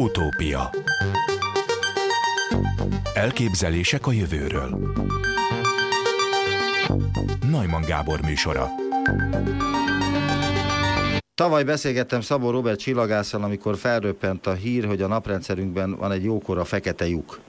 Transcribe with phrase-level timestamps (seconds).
[0.00, 0.70] Utópia.
[3.14, 4.94] Elképzelések a jövőről.
[7.50, 8.68] Najman Gábor műsora.
[11.34, 16.64] Tavaly beszélgettem Szabó Robert csillagásszal, amikor felröppent a hír, hogy a naprendszerünkben van egy jókora
[16.64, 17.40] fekete lyuk.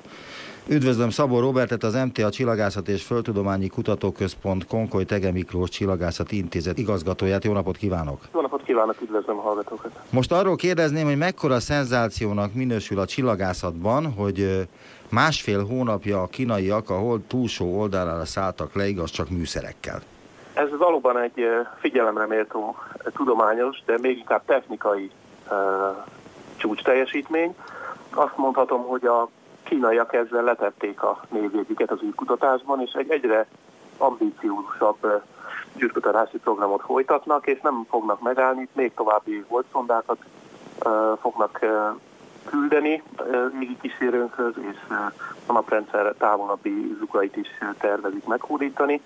[0.67, 7.43] Üdvözlöm Szabó Robertet, az MTA Csillagászat és Földtudományi Kutatóközpont Konkoly Tege Miklós Csillagászati Intézet igazgatóját.
[7.43, 8.19] Jó napot kívánok!
[8.33, 9.91] Jó napot kívánok, üdvözlöm a hallgatókat!
[10.09, 14.67] Most arról kérdezném, hogy mekkora szenzációnak minősül a csillagászatban, hogy
[15.09, 20.01] másfél hónapja a kínaiak a hold túlsó oldalára szálltak le, igaz csak műszerekkel.
[20.53, 21.45] Ez valóban egy
[21.79, 22.75] figyelemre méltó
[23.13, 25.11] tudományos, de még inkább technikai
[25.49, 25.55] uh,
[26.57, 27.55] csúcs teljesítmény.
[28.13, 29.29] Azt mondhatom, hogy a
[29.71, 33.45] kínaiak ezzel letették a névjegyüket az űrkutatásban, és egy egyre
[33.97, 35.21] ambíciózusabb
[35.83, 40.17] űrkutatási programot folytatnak, és nem fognak megállni, még további holdszondákat
[40.85, 41.59] uh, fognak
[42.45, 43.03] küldeni
[43.59, 44.77] régi kísérőnkhöz, és
[45.45, 47.47] a naprendszer távolabbi zugait is
[47.79, 49.01] tervezik meghódítani.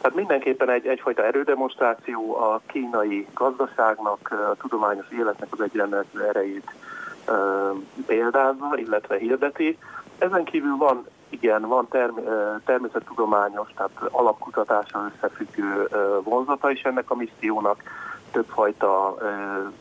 [0.00, 6.70] Tehát mindenképpen egy, egyfajta erődemonstráció a kínai gazdaságnak, a tudományos életnek az egyenlő erejét
[8.06, 9.78] példázva, illetve hirdeti.
[10.18, 12.16] Ezen kívül van, igen, van term,
[12.64, 15.88] természettudományos, tehát alapkutatással összefüggő
[16.22, 17.82] vonzata is ennek a missziónak,
[18.30, 19.16] többfajta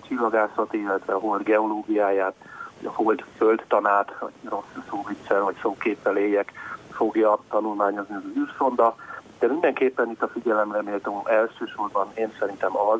[0.08, 2.36] csillagászat, illetve a hold geológiáját,
[2.84, 6.52] a hold földtanát, vagy rossz szóviccel, vagy szóképpel éljek,
[6.92, 8.96] fogja tanulmányozni az űrszonda,
[9.40, 13.00] de mindenképpen itt a figyelemre méltó elsősorban én szerintem az,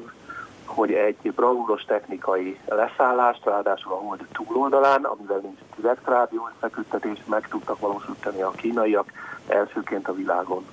[0.68, 7.48] hogy egy bravúros technikai leszállást, ráadásul a hold túloldalán, amivel nincs direkt rádió összeküttetés, meg
[7.48, 9.12] tudtak valósítani a kínaiak
[9.48, 10.66] elsőként a világon.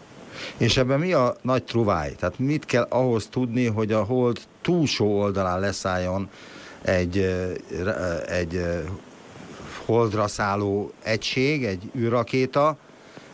[0.56, 2.14] És ebben mi a nagy truváj?
[2.14, 6.28] Tehát mit kell ahhoz tudni, hogy a hold túlsó oldalán leszálljon
[6.82, 7.18] egy,
[8.26, 8.60] egy
[9.86, 12.76] holdra szálló egység, egy űrrakéta,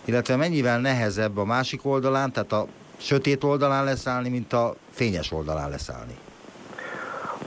[0.04, 2.66] illetve mennyivel nehezebb a másik oldalán, tehát a
[2.96, 6.16] sötét oldalán leszállni, mint a fényes oldalán leszállni?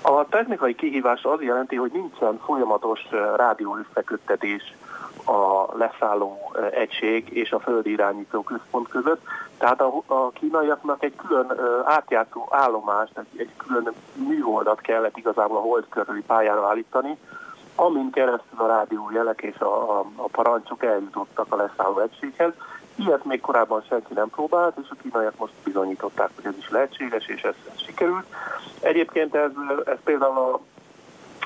[0.05, 4.75] A technikai kihívás az jelenti, hogy nincsen folyamatos rádió összeköttetés
[5.25, 9.21] a leszálló egység és a földi irányító központ között.
[9.57, 11.53] Tehát a, a kínaiaknak egy külön
[11.85, 17.17] átjátszó állomást, egy, egy külön műholdat kellett igazából a hold körüli pályára állítani,
[17.75, 22.53] amin keresztül a rádiójelek és a, a, a parancsok eljutottak a leszálló egységhez.
[22.95, 27.27] Ilyet még korábban senki nem próbált, és a kínaiak most bizonyították, hogy ez is lehetséges,
[27.27, 28.25] és ez, ez sikerült.
[28.79, 29.51] Egyébként ez,
[29.85, 30.59] ez például a,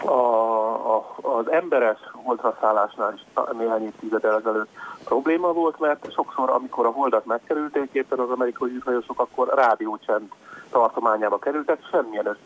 [0.09, 3.22] a, a, az emberes holdraszállásnál is
[3.58, 4.69] néhány évtizeddel ezelőtt
[5.03, 10.31] probléma volt, mert sokszor, amikor a holdat megkerülték éppen az amerikai űrhajósok, akkor rádiócsend
[10.69, 12.38] tartományába kerültek, semmilyen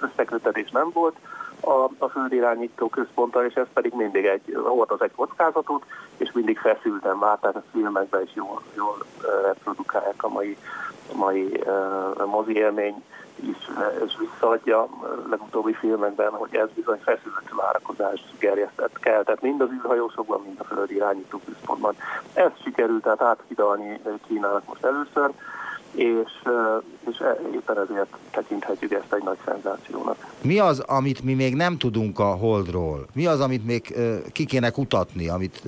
[0.00, 1.16] összekötetés nem volt
[1.60, 5.84] a, a földirányító központtal, és ez pedig mindig egy, volt az egy kockázatot,
[6.16, 9.04] és mindig feszülten tehát a filmekben is jól, jól
[9.44, 10.56] reprodukálják a mai,
[11.14, 13.02] mai uh, mozi élmény
[13.42, 13.70] is,
[14.04, 14.88] és visszaadja a
[15.30, 20.64] legutóbbi filmekben, hogy ez bizony feszültő várakozás gerjesztett kell, tehát mind az űrhajósokban, mind a
[20.64, 21.94] földi irányító központban.
[22.32, 25.30] Ezt sikerült tehát áthidalni Kínának most először,
[25.94, 26.42] és,
[27.10, 30.16] és e, éppen ezért tekinthetjük ezt egy nagy szenzációnak.
[30.42, 33.06] Mi az, amit mi még nem tudunk a Holdról?
[33.12, 33.94] Mi az, amit még
[34.32, 35.62] ki kéne kutatni, amit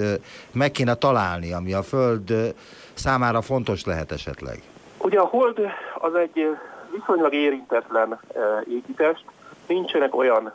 [0.53, 2.55] meg kéne találni, ami a Föld
[2.95, 4.63] számára fontos lehet esetleg?
[4.99, 5.59] Ugye a Hold
[5.95, 6.57] az egy
[6.93, 8.21] viszonylag érintetlen
[8.69, 9.25] égitest,
[9.67, 10.53] nincsenek olyan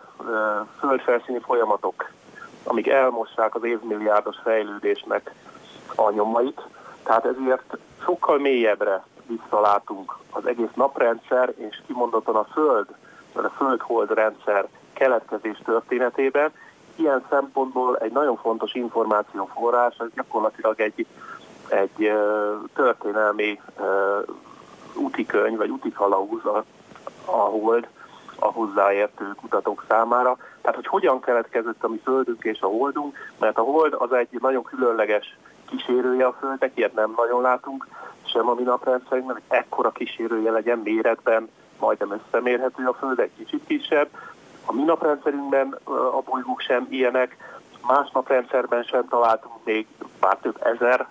[0.79, 2.11] földfelszíni folyamatok,
[2.63, 5.33] amik elmossák az évmilliárdos fejlődésnek
[5.95, 6.61] a nyomait,
[7.03, 12.87] tehát ezért sokkal mélyebbre visszalátunk az egész naprendszer, és kimondottan a Föld,
[13.33, 16.51] a Föld-Hold rendszer keletkezés történetében.
[16.95, 21.05] Ilyen szempontból egy nagyon fontos információforrás, ez gyakorlatilag egy,
[21.67, 22.11] egy
[22.73, 23.61] történelmi
[24.93, 26.63] útikönyv, vagy útikalauz a,
[27.25, 27.87] a Hold
[28.39, 30.37] a hozzáértő kutatók számára.
[30.61, 34.27] Tehát, hogy hogyan keletkezett a mi Földünk és a Holdunk, mert a Hold az egy
[34.41, 37.87] nagyon különleges kísérője a Földnek, ilyet nem nagyon látunk,
[38.37, 41.49] sem a mi naprendszerünkben, hogy ekkora kísérője legyen méretben,
[41.79, 44.07] majdnem összemérhető a Föld, egy kicsit kisebb.
[44.65, 45.77] A mi naprendszerünkben
[46.11, 47.37] a bolygók sem ilyenek,
[47.87, 49.87] más naprendszerben sem találtunk még
[50.19, 51.07] pár több ezer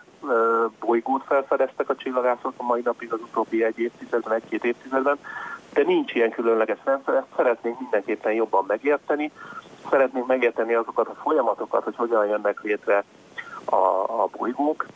[0.81, 5.19] bolygót felfedeztek a csillagászok a mai napig az utóbbi egy évtizedben, egy-két évtizedben,
[5.73, 9.31] de nincs ilyen különleges rendszer, ezt szeretnénk mindenképpen jobban megérteni,
[9.91, 13.05] szeretnénk megérteni azokat a folyamatokat, hogy hogyan jönnek létre
[13.65, 13.77] a,
[14.23, 14.87] a bolygók,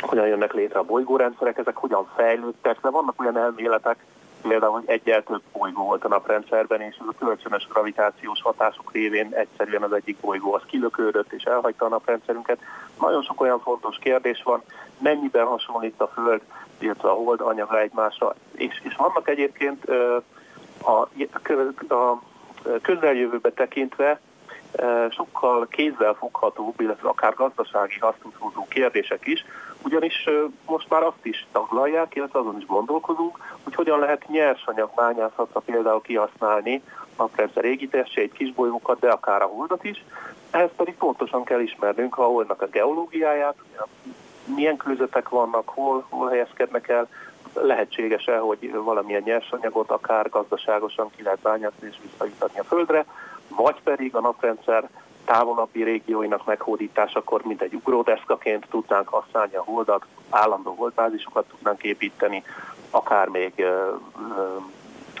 [0.00, 4.04] hogyan jönnek létre a bolygórendszerek, ezek hogyan fejlődtek, de vannak olyan elméletek,
[4.42, 9.28] például, hogy egyel több bolygó volt a naprendszerben, és ez a kölcsönös gravitációs hatások révén
[9.32, 12.58] egyszerűen az egyik bolygó az kilökődött és elhagyta a naprendszerünket.
[13.00, 14.62] Nagyon sok olyan fontos kérdés van,
[14.98, 16.40] mennyiben hasonlít a Föld,
[16.78, 19.84] illetve a Hold anyaga egymásra, és, és vannak egyébként
[20.82, 22.22] a, a, a
[22.82, 24.20] közeljövőbe tekintve
[25.10, 29.44] sokkal kézzelfoghatóbb, illetve akár gazdasági hasznot hozó kérdések is,
[29.82, 30.28] ugyanis
[30.66, 36.00] most már azt is taglalják, illetve azon is gondolkozunk, hogy hogyan lehet nyersanyag bányászatra például
[36.00, 36.82] kihasználni
[37.18, 40.04] naprendszer égitestjeit, kisbolygókat, de akár a holdat is.
[40.50, 43.56] Ehhez pedig pontosan kell ismernünk a holdnak a geológiáját,
[44.54, 47.08] milyen kőzetek vannak, hol, hol helyezkednek el,
[47.54, 53.04] lehetséges-e, hogy valamilyen nyersanyagot akár gazdaságosan ki lehet bányászni és visszajutatni a Földre,
[53.48, 54.88] vagy pedig a naprendszer
[55.28, 62.42] távolabbi régióinak meghódításakor, mint egy ugródeszkaként tudnánk használni a holdat, állandó holdbázisokat tudnánk építeni,
[62.90, 63.94] akár még ö,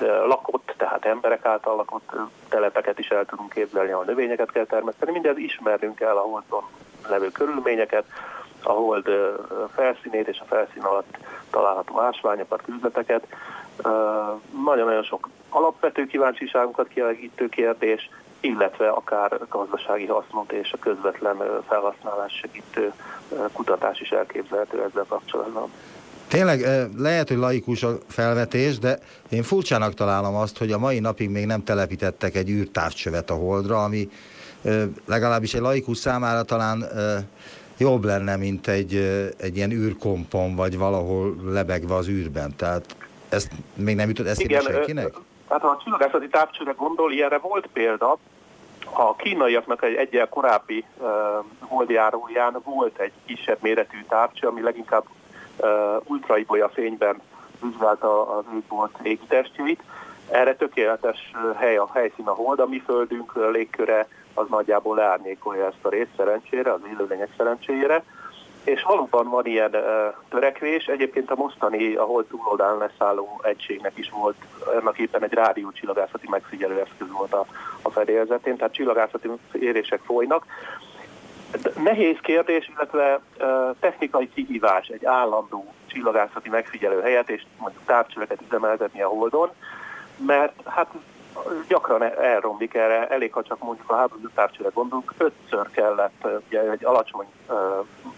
[0.00, 2.12] ö, lakott, tehát emberek által lakott
[2.48, 5.12] telepeket is el tudunk képzelni, ahol növényeket kell termeszteni.
[5.12, 6.64] Mindez ismerünk el a holdon
[7.08, 8.04] levő körülményeket,
[8.62, 9.08] a hold
[9.74, 11.18] felszínét és a felszín alatt
[11.50, 13.26] található ásványokat, küzleteket.
[14.64, 21.36] Nagyon-nagyon sok alapvető kíváncsiságunkat kielégítő kérdés, illetve akár gazdasági hasznot és a közvetlen
[21.68, 22.92] felhasználás segítő
[23.52, 25.70] kutatás is elképzelhető ezzel kapcsolatban.
[26.28, 28.98] Tényleg lehet, hogy laikus a felvetés, de
[29.28, 33.82] én furcsának találom azt, hogy a mai napig még nem telepítettek egy űrtávcsövet a Holdra,
[33.82, 34.08] ami
[35.06, 36.84] legalábbis egy laikus számára talán
[37.78, 38.94] jobb lenne, mint egy,
[39.36, 42.56] egy ilyen űrkompon, vagy valahol lebegve az űrben.
[42.56, 42.96] Tehát
[43.28, 45.12] ezt még nem jutott eszébe senkinek?
[45.48, 48.18] Hát ha a csillagászati távcsőre gondol, ilyenre volt példa,
[48.92, 51.08] a kínaiaknak egy egyel korábbi uh,
[51.60, 55.04] holdjáróján volt egy kisebb méretű távcső, ami leginkább
[55.56, 55.68] uh,
[56.04, 57.20] ultraibolya fényben
[57.60, 59.82] vizsgálta az égbolt égitestjeit.
[60.30, 65.84] Erre tökéletes hely a helyszín a hold, a mi földünk légköre az nagyjából leárnyékolja ezt
[65.84, 68.04] a részt szerencsére, az élőlények szerencsére.
[68.68, 70.86] És valóban van ilyen uh, törekvés.
[70.86, 74.36] Egyébként a mostani, a hold túloldalán leszálló egységnek is volt,
[74.80, 77.46] ennek éppen egy rádió csillagászati megfigyelő eszköz volt a,
[77.82, 80.44] a fedélzetén, tehát csillagászati érések folynak.
[81.82, 83.20] Nehéz kérdés, illetve
[83.80, 89.50] technikai kihívás egy állandó csillagászati megfigyelő helyet, és mondjuk távcsöveket üzemeltetni a Holdon,
[90.26, 90.88] mert hát
[91.68, 96.84] gyakran elromlik erre, elég, ha csak mondjuk a háború távcsőre gondolunk, ötször kellett, ugye egy
[96.84, 97.26] alacsony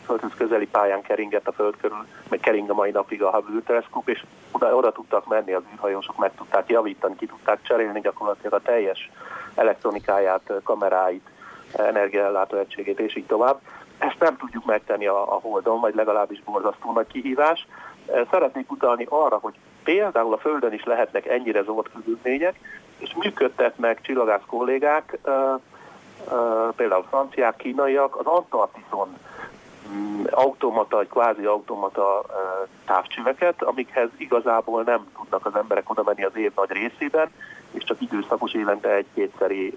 [0.05, 4.09] földhöz közeli pályán keringett a föld körül, meg kering a mai napig a Hubble teleszkóp,
[4.09, 8.61] és oda, oda tudtak menni az űrhajósok, meg tudták javítani, ki tudták cserélni gyakorlatilag a
[8.63, 9.11] teljes
[9.55, 11.29] elektronikáját, kameráit,
[11.73, 13.61] energiaellátó egységét, és így tovább.
[13.99, 17.67] Ezt nem tudjuk megtenni a, a Holdon, vagy legalábbis borzasztó nagy kihívás.
[18.31, 22.55] Szeretnék utalni arra, hogy például a Földön is lehetnek ennyire zord körülmények,
[23.01, 25.19] és működtetnek csillagász kollégák,
[26.77, 29.17] például franciák, kínaiak, az Antarktiszon
[29.89, 32.25] mm, automata, vagy kvázi automata
[32.85, 37.31] távcsöveket, amikhez igazából nem tudnak az emberek oda menni az év nagy részében,
[37.71, 39.77] és csak időszakos évente egy-kétszeri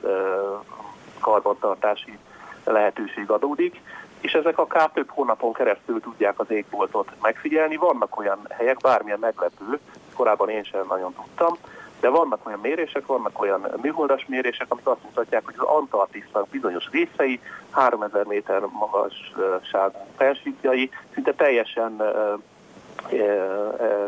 [1.19, 2.17] karbantartási
[2.63, 3.81] lehetőség adódik,
[4.19, 7.75] és ezek akár több hónapon keresztül tudják az égboltot megfigyelni.
[7.75, 9.79] Vannak olyan helyek, bármilyen meglepő,
[10.13, 11.57] korábban én sem nagyon tudtam,
[12.03, 16.89] de vannak olyan mérések, vannak olyan műholdas mérések, amik azt mutatják, hogy az Antarktisznak bizonyos
[16.91, 17.39] részei,
[17.69, 22.01] 3000 méter magasságú felsítjai szinte teljesen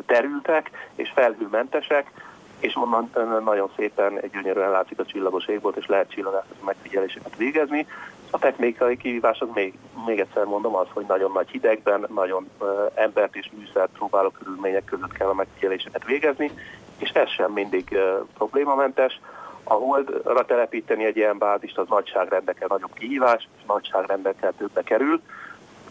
[0.06, 2.12] terültek és felhőmentesek,
[2.60, 3.10] és onnan
[3.44, 7.88] nagyon szépen gyönyörűen látszik a csillagos égbolt, és lehet csillagászati megfigyeléseket végezni.
[8.30, 9.74] A technikai kihívás az még,
[10.06, 14.86] még egyszer mondom az, hogy nagyon nagy hidegben, nagyon uh, embert és műszert próbáló körülmények
[14.86, 16.52] között kell a megfigyeléseket végezni,
[16.98, 19.20] és ez sem mindig uh, problémamentes.
[19.64, 25.22] A holdra telepíteni egy ilyen bázist az nagyságrendekkel nagyobb kihívás, és nagyságrendekkel többe kerül.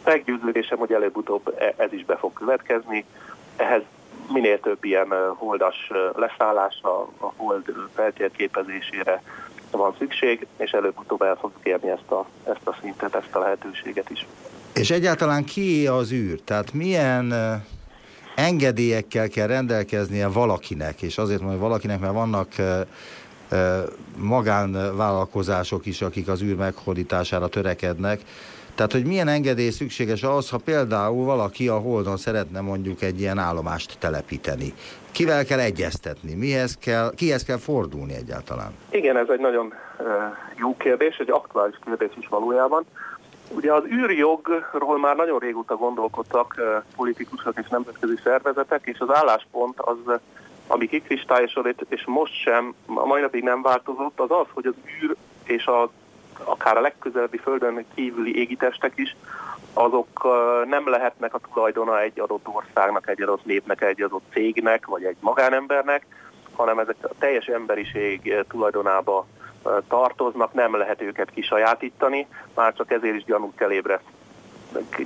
[0.04, 3.04] Meggyőződésem, hogy előbb-utóbb e, ez is be fog következni.
[3.56, 3.82] Ehhez
[4.32, 7.64] minél több ilyen holdas leszállásra, a hold
[7.94, 9.22] feltérképezésére
[9.70, 14.10] van szükség, és előbb-utóbb el fogjuk érni ezt a, ezt a szintet, ezt a lehetőséget
[14.10, 14.26] is.
[14.74, 16.40] És egyáltalán ki az űr?
[16.40, 17.34] Tehát milyen
[18.34, 22.48] engedélyekkel kell rendelkeznie valakinek, és azért mondom, hogy valakinek, mert vannak
[24.16, 28.20] magánvállalkozások is, akik az űr meghódítására törekednek,
[28.74, 33.38] tehát, hogy milyen engedély szükséges az, ha például valaki a Holdon szeretne mondjuk egy ilyen
[33.38, 34.74] állomást telepíteni.
[35.12, 36.34] Kivel kell egyeztetni?
[36.34, 38.72] Mihez kell, kihez kell fordulni egyáltalán?
[38.90, 39.74] Igen, ez egy nagyon
[40.56, 42.84] jó kérdés, egy aktuális kérdés is valójában.
[43.48, 46.60] Ugye az űrjogról már nagyon régóta gondolkodtak
[46.96, 50.18] politikusok és nemzetközi szervezetek, és az álláspont az
[50.66, 55.16] ami kikristályosodott, és most sem, a mai napig nem változott, az az, hogy az űr
[55.44, 55.90] és a,
[56.44, 59.16] akár a legközelebbi földön kívüli égitestek is,
[59.74, 60.28] azok
[60.68, 65.16] nem lehetnek a tulajdona egy adott országnak, egy adott népnek, egy adott cégnek, vagy egy
[65.20, 66.06] magánembernek,
[66.52, 69.26] hanem ezek a teljes emberiség tulajdonába
[69.88, 74.22] tartoznak, nem lehet őket kisajátítani, már csak ezért is gyanút kell ébreszteni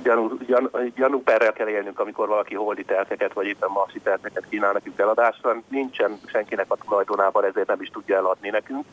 [0.03, 4.99] gyanú, gyan, gyanúperrel kell élnünk, amikor valaki holdi telkeket, vagy éppen marsi telkeket kínál nekünk
[4.99, 5.61] eladásra.
[5.67, 8.85] Nincsen senkinek a tulajdonában, ezért nem is tudja eladni nekünk.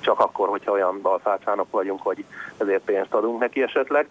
[0.00, 2.24] Csak akkor, hogyha olyan balfácánok vagyunk, hogy
[2.56, 4.08] ezért pénzt adunk neki esetleg.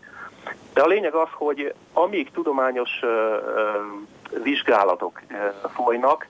[0.73, 2.89] De a lényeg az, hogy amíg tudományos
[4.43, 5.21] vizsgálatok
[5.75, 6.27] folynak,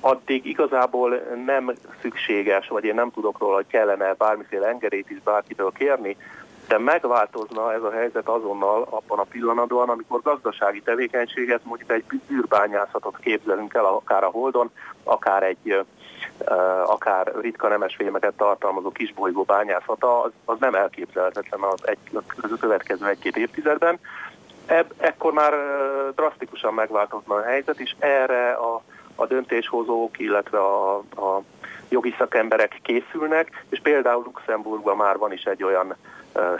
[0.00, 5.72] addig igazából nem szükséges, vagy én nem tudok róla, hogy kellene bármiféle engedélyt is bárkitől
[5.72, 6.16] kérni,
[6.68, 13.18] de megváltozna ez a helyzet azonnal abban a pillanatban, amikor gazdasági tevékenységet, mondjuk egy űrbányászatot
[13.18, 14.70] képzelünk el, akár a Holdon,
[15.04, 15.84] akár egy
[16.86, 23.36] akár ritka nemesfémeket tartalmazó kisbolygó bányászata, az, az nem elképzelhetetlen az, egy, az következő egy-két
[23.36, 23.98] évtizedben.
[24.66, 25.54] Ebb, ekkor már
[26.14, 28.82] drasztikusan megváltozna a helyzet, és erre a,
[29.14, 31.42] a döntéshozók, illetve a, a
[31.92, 35.96] jogi szakemberek készülnek, és például Luxemburgban már van is egy olyan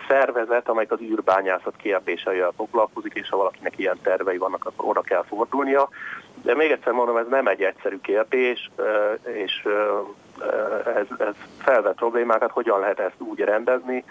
[0.08, 5.24] szervezet, amelyik az űrbányászat kérdéseivel foglalkozik, és ha valakinek ilyen tervei vannak, akkor oda kell
[5.28, 5.88] fordulnia.
[6.42, 8.70] De még egyszer mondom, ez nem egy egyszerű kérdés,
[9.22, 9.66] és
[10.96, 14.04] ez, ez felvet problémákat, hogyan lehet ezt úgy rendezni,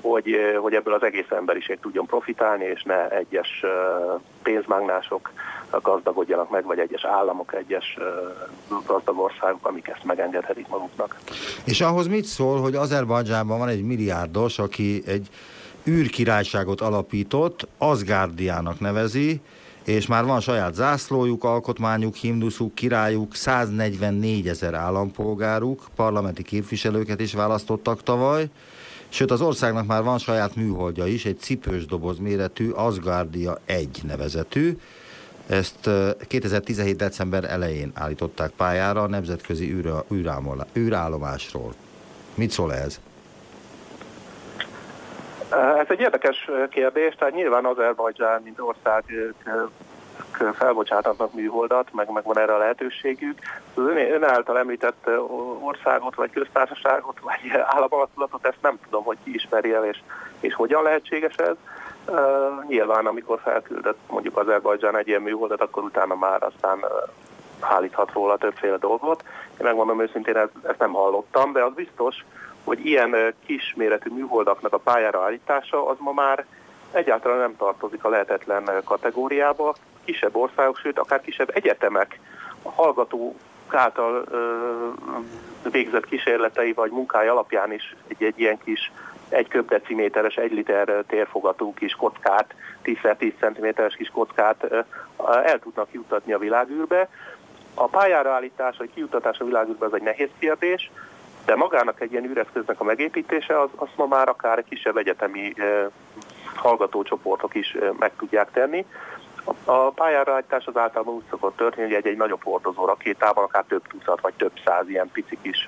[0.00, 3.64] hogy, hogy ebből az egész emberiség tudjon profitálni, és ne egyes
[4.42, 5.32] pénzmágnások
[5.82, 7.98] gazdagodjanak meg, vagy egyes államok, egyes
[8.86, 11.18] gazdag országok, amik ezt megengedhetik maguknak.
[11.64, 15.28] És ahhoz mit szól, hogy Azerbajdzsánban van egy milliárdos, aki egy
[15.88, 19.40] űrkirályságot alapított, Asgardiának nevezi,
[19.84, 28.02] és már van saját zászlójuk, alkotmányuk, himnuszuk, királyuk, 144 ezer állampolgáruk, parlamenti képviselőket is választottak
[28.02, 28.46] tavaly,
[29.12, 34.76] Sőt, az országnak már van saját műholdja is, egy cipős doboz méretű Asgardia 1 nevezetű.
[35.46, 35.90] Ezt
[36.28, 36.96] 2017.
[36.96, 39.76] december elején állították pályára a nemzetközi
[40.76, 41.74] űrállomásról.
[42.34, 43.00] Mit szól ez?
[45.78, 49.04] Ez egy érdekes kérdés, tehát nyilván Azerbajdzsán, mint ország
[50.52, 53.38] felbocsátatnak műholdat, meg, meg van erre a lehetőségük.
[53.74, 55.08] Az ön, ön által említett
[55.60, 59.98] országot, vagy köztársaságot, vagy államalakulatot, ezt nem tudom, hogy ki ismeri el, és,
[60.40, 61.56] és hogyan lehetséges ez.
[62.06, 66.88] Uh, nyilván, amikor felküldött mondjuk Azerbajdzsán egy ilyen műholdat, akkor utána már aztán uh,
[67.60, 69.24] állíthat róla többféle dolgot.
[69.50, 72.24] Én megmondom őszintén, ezt, nem hallottam, de az biztos,
[72.64, 76.44] hogy ilyen kisméretű műholdaknak a pályára állítása az ma már
[76.92, 79.74] egyáltalán nem tartozik a lehetetlen kategóriába.
[80.04, 82.18] Kisebb országok, sőt akár kisebb egyetemek
[82.62, 83.36] a hallgató
[83.68, 84.88] által ö,
[85.70, 88.92] végzett kísérletei vagy munkája alapján is egy, egy ilyen kis
[89.30, 92.54] egy köbdeciméteres, egy liter térfogatú kis kockát,
[92.84, 94.66] 10x10 cm-es kis kockát
[95.44, 97.08] el tudnak juttatni a világűrbe.
[97.74, 100.90] A pályára állítás, vagy kijutatás a világűrbe az egy nehéz kérdés,
[101.44, 105.54] de magának egy ilyen űreszköznek a megépítése, az, azt ma már akár kisebb egyetemi
[106.54, 108.86] hallgatócsoportok is meg tudják tenni.
[109.64, 113.64] A pályára állítás az általában úgy szokott történni, hogy egy, egy nagyobb hordozó rakétában akár
[113.68, 115.66] több tucat vagy több száz ilyen pici kis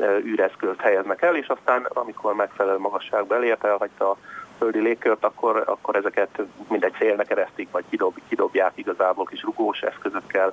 [0.00, 4.16] űreszközt helyeznek el, és aztán amikor megfelelő magasságba elért, elhagyta a
[4.58, 10.52] földi légkört, akkor, akkor ezeket mindegy szélnek eresztik, vagy kidob, kidobják igazából kis rugós eszközökkel,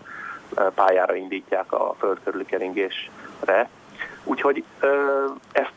[0.76, 3.70] pályára indítják a föld körüli keringésre.
[4.24, 4.64] Úgyhogy
[5.52, 5.72] ezt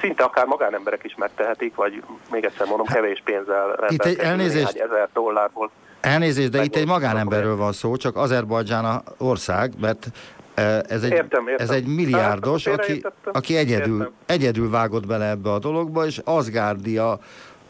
[0.00, 4.76] szinte akár magánemberek is megtehetik, vagy még egyszer mondom, hát, kevés pénzzel itt egy elnézést,
[4.76, 5.70] ezer dollárból.
[6.00, 10.06] Elnézést, de itt egy magánemberről van szó, csak Azerbajdzsán a ország, mert
[10.54, 11.66] e, ez egy, értem, értem.
[11.66, 17.18] ez egy milliárdos, hát, aki, aki egyedül, egyedül vágott bele ebbe a dologba, és Asgardia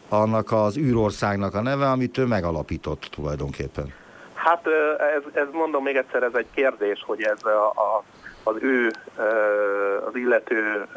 [0.09, 3.93] annak az űrországnak a neve, amit ő megalapított tulajdonképpen.
[4.33, 4.65] Hát
[5.15, 8.03] ez, ez mondom még egyszer, ez egy kérdés, hogy ez a, a,
[8.43, 8.91] az ő,
[10.07, 10.87] az illető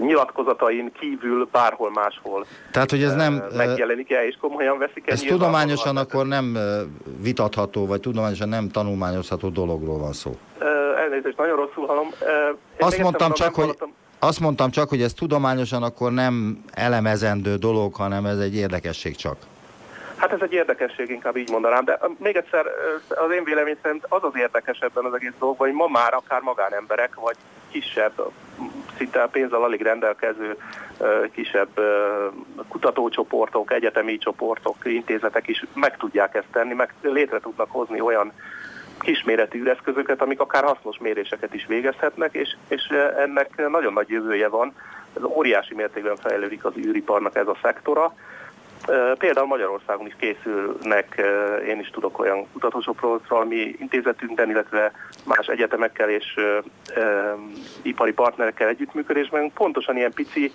[0.00, 5.12] nyilatkozatain kívül bárhol máshol Tehát, hogy ez nem megjelenik el, és komolyan veszik el.
[5.12, 6.58] Ez tudományosan akkor nem
[7.22, 10.36] vitatható, vagy tudományosan nem tanulmányozható dologról van szó.
[10.96, 12.08] Elnézést, nagyon rosszul hallom.
[12.78, 13.76] Azt mondtam, csak, hogy,
[14.18, 19.36] azt mondtam csak, hogy ez tudományosan akkor nem elemezendő dolog, hanem ez egy érdekesség csak.
[20.16, 22.66] Hát ez egy érdekesség, inkább így mondanám, de még egyszer
[23.08, 26.40] az én vélemény szerint az az érdekes ebben az egész dolgban, hogy ma már akár
[26.40, 27.36] magánemberek, vagy
[27.70, 28.30] kisebb,
[28.96, 30.56] szinte pénzzel alig rendelkező
[31.32, 31.80] kisebb
[32.68, 38.32] kutatócsoportok, egyetemi csoportok, intézetek is meg tudják ezt tenni, meg létre tudnak hozni olyan
[39.00, 42.86] kisméretű űreszközöket, amik akár hasznos méréseket is végezhetnek, és, és
[43.16, 44.74] ennek nagyon nagy jövője van.
[45.16, 48.14] Ez óriási mértékben fejlődik az űriparnak ez a szektora.
[49.18, 51.22] Például Magyarországon is készülnek,
[51.68, 54.92] én is tudok olyan kutatósokról, mi intézetünkben, illetve
[55.24, 56.34] más egyetemekkel és
[57.82, 60.52] ipari partnerekkel együttműködésben pontosan ilyen pici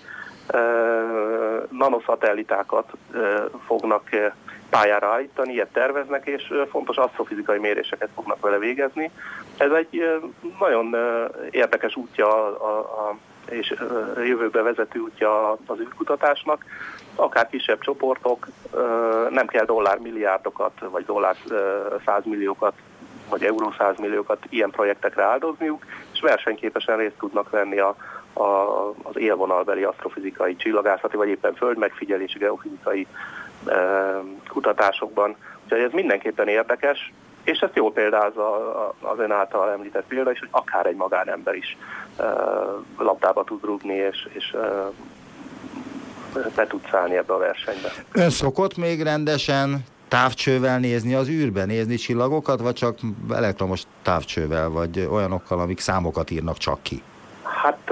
[1.70, 2.92] nanoszatellitákat
[3.66, 4.08] fognak
[4.70, 9.10] pályára állítani, ilyet terveznek, és fontos asztrofizikai méréseket fognak vele végezni.
[9.56, 10.20] Ez egy
[10.58, 10.96] nagyon
[11.50, 13.16] érdekes útja a, a,
[13.50, 13.74] és
[14.16, 16.64] jövőbe vezető útja az űrkutatásnak.
[17.16, 18.46] Akár kisebb csoportok,
[19.30, 21.36] nem kell dollár milliárdokat, vagy dollár
[22.04, 22.72] százmilliókat,
[23.28, 27.96] vagy euró százmilliókat ilyen projektekre áldozniuk, és versenyképesen részt tudnak venni a,
[28.32, 28.42] a,
[29.02, 33.06] az élvonalbeli asztrofizikai csillagászati, vagy éppen földmegfigyelési geofizikai
[34.48, 35.36] kutatásokban.
[35.64, 37.12] Úgyhogy ez mindenképpen érdekes,
[37.44, 38.54] és ezt jól példázza
[39.00, 41.76] az ön által említett példa is, hogy akár egy magánember is
[42.98, 44.56] labdába tud rúgni, és, és
[46.56, 47.88] be tud szállni ebbe a versenybe.
[48.12, 52.98] Ön szokott még rendesen távcsővel nézni az űrbe, nézni csillagokat, vagy csak
[53.30, 57.02] elektromos távcsővel, vagy olyanokkal, amik számokat írnak csak ki?
[57.42, 57.90] Hát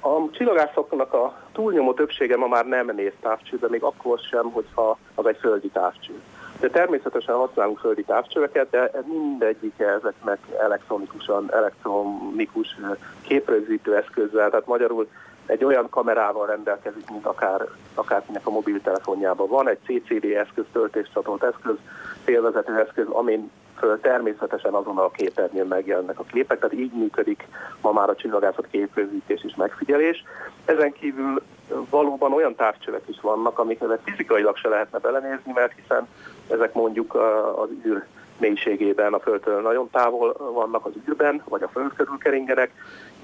[0.00, 5.26] a csillagászoknak a túlnyomó többsége ma már nem néz távcsőbe, még akkor sem, hogyha az
[5.26, 6.12] egy földi távcső.
[6.60, 12.76] De természetesen használunk földi távcsöveket, de mindegyik ezeknek elektronikusan, elektronikus
[13.22, 15.08] képrögzítő eszközzel, tehát magyarul
[15.48, 21.76] egy olyan kamerával rendelkezik, mint akár, akárkinek a mobiltelefonjában van, egy CCD eszköz, töltéscsatolt eszköz,
[22.24, 27.46] félvezető eszköz, amin föl természetesen azon a képernyőn megjelennek a képek, tehát így működik
[27.80, 30.24] ma már a csillagászat képrögzítés és megfigyelés.
[30.64, 31.42] Ezen kívül
[31.90, 36.08] valóban olyan távcsövek is vannak, amiket fizikailag se lehetne belenézni, mert hiszen
[36.50, 37.14] ezek mondjuk
[37.56, 38.04] az űr
[38.38, 42.70] mélységében a Földtől nagyon távol vannak az űrben, vagy a Föld körül keringenek.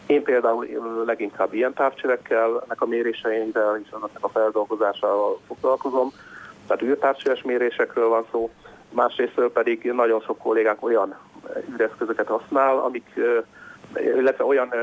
[0.06, 0.66] Én például
[1.06, 6.12] leginkább ilyen távcsövekkel, ennek a méréseivel és azoknak a feldolgozásával foglalkozom,
[6.66, 8.50] tehát űrtávcsöves mérésekről van szó,
[8.90, 11.14] másrésztről pedig nagyon sok kollégánk olyan
[11.72, 13.20] űreszközöket használ, amik,
[13.94, 14.74] illetve olyan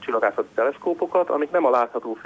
[0.00, 2.18] csillagászati teleszkópokat, amik nem a látható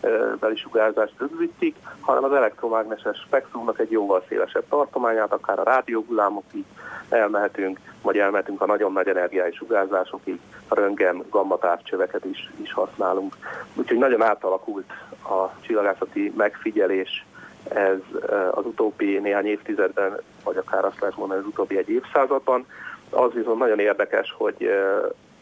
[0.00, 6.64] fénybeli sugárzást rögzítik, hanem az elektromágneses spektrumnak egy jóval szélesebb tartományát, akár a rádióhullámokig
[7.08, 13.36] elmehetünk, vagy elmehetünk a nagyon nagy energiájú sugárzásokig, a röntgen, gamma távcsöveket is, is használunk.
[13.74, 14.90] Úgyhogy nagyon átalakult
[15.22, 17.26] a csillagászati megfigyelés
[17.68, 17.98] ez
[18.50, 22.66] az utóbbi néhány évtizedben, vagy akár azt lehet mondani, az utóbbi egy évszázadban.
[23.10, 24.70] Az viszont nagyon érdekes, hogy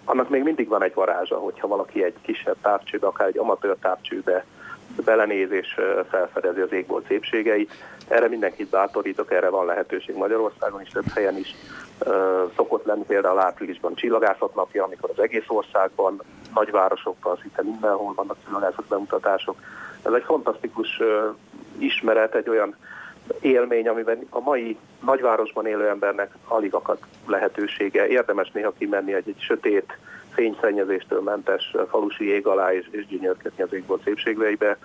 [0.07, 4.45] annak még mindig van egy varázsa, hogyha valaki egy kisebb távcsőbe, akár egy amatőr távcsőbe
[5.05, 7.73] belenéz és felfedezi az égbolt szépségeit.
[8.09, 11.55] Erre mindenkit bátorítok, erre van lehetőség Magyarországon is, több helyen is.
[12.57, 16.23] Szokott lenni például áprilisban csillagászat napja, amikor az egész országban,
[16.55, 19.57] nagyvárosokban, szinte mindenhol vannak csillagászat bemutatások.
[20.03, 21.01] Ez egy fantasztikus
[21.79, 22.77] ismeret, egy olyan
[23.41, 28.07] élmény, amiben a mai nagyvárosban élő embernek alig akad lehetősége.
[28.07, 29.97] Érdemes néha kimenni egy, egy sötét,
[30.37, 34.79] fényszennyezéstől mentes falusi ég alá és, és gyönyörködni az égbolt szépségveibe.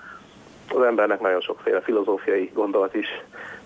[0.67, 3.07] Az embernek nagyon sokféle filozófiai gondolat is,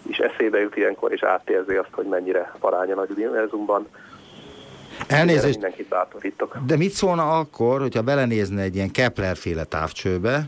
[0.02, 3.88] is eszébe jut ilyenkor, és átérzi azt, hogy mennyire parány a nagy univerzumban.
[5.08, 6.58] Elnézést, mindenkit bátorítok.
[6.66, 10.46] De mit szólna akkor, hogyha belenézne egy ilyen Kepler-féle távcsőbe,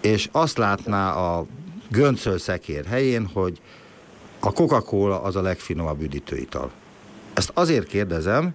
[0.00, 1.44] és azt látná a
[1.88, 3.60] göncöl szekér helyén, hogy
[4.40, 6.70] a Coca-Cola az a legfinomabb üdítőital.
[7.34, 8.54] Ezt azért kérdezem,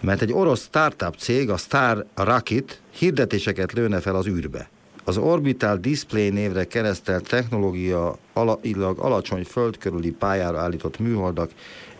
[0.00, 4.68] mert egy orosz startup cég, a Star Rocket hirdetéseket lőne fel az űrbe.
[5.04, 11.50] Az Orbital Display névre keresztelt technológia alailag alacsony föld körüli pályára állított műholdak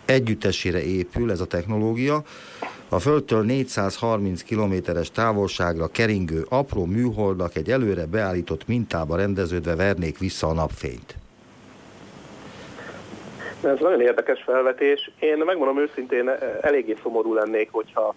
[0.04, 2.24] együttesére épül ez a technológia,
[2.88, 10.46] a Földtől 430 kilométeres távolságra keringő apró műholdak egy előre beállított mintába rendeződve vernék vissza
[10.46, 11.14] a napfényt.
[13.62, 15.10] Ez nagyon érdekes felvetés.
[15.18, 18.14] Én megmondom őszintén, eléggé szomorú lennék, hogyha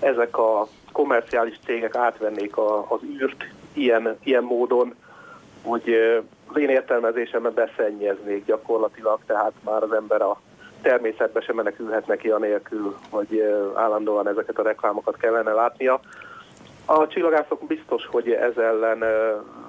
[0.00, 4.94] ezek a komerciális cégek átvennék a, az űrt ilyen, ilyen módon,
[5.62, 5.94] hogy
[6.46, 10.40] az én értelmezésemben beszennyeznék gyakorlatilag, tehát már az ember a
[10.82, 13.40] természetbe sem menekülhet neki anélkül, hogy
[13.74, 16.00] állandóan ezeket a reklámokat kellene látnia.
[16.84, 19.04] A csillagászok biztos, hogy ez ellen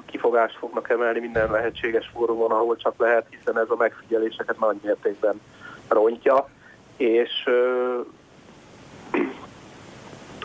[0.05, 5.41] kifogást fognak emelni minden lehetséges fórumon, ahol csak lehet, hiszen ez a megfigyeléseket nagy mértékben
[5.87, 6.49] rontja,
[6.97, 7.49] és,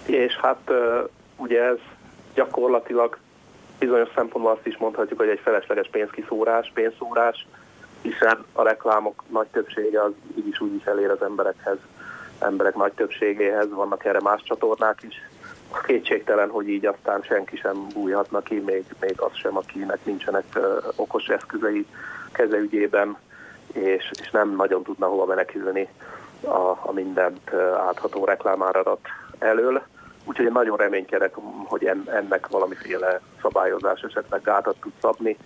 [0.07, 0.71] és hát
[1.37, 1.79] ugye ez
[2.35, 3.19] gyakorlatilag
[3.79, 7.47] bizonyos szempontból azt is mondhatjuk, hogy egy felesleges pénzkiszórás, pénzszórás,
[8.11, 11.77] hiszen a reklámok nagy többsége az így is úgy is elér az emberekhez
[12.39, 15.15] emberek nagy többségéhez, vannak erre más csatornák is.
[15.87, 20.63] Kétségtelen, hogy így aztán senki sem bújhatna ki, még, még az sem, akinek nincsenek uh,
[20.97, 21.87] okos eszközei
[22.33, 23.17] kezeügyében,
[23.73, 25.89] és, és nem nagyon tudna hova menekülni
[26.41, 27.55] a, a mindent
[27.87, 29.01] átható reklámáradat
[29.39, 29.83] elől.
[30.25, 35.37] Úgyhogy én nagyon reménykedek, hogy ennek valamiféle szabályozás esetleg gátat tud szabni.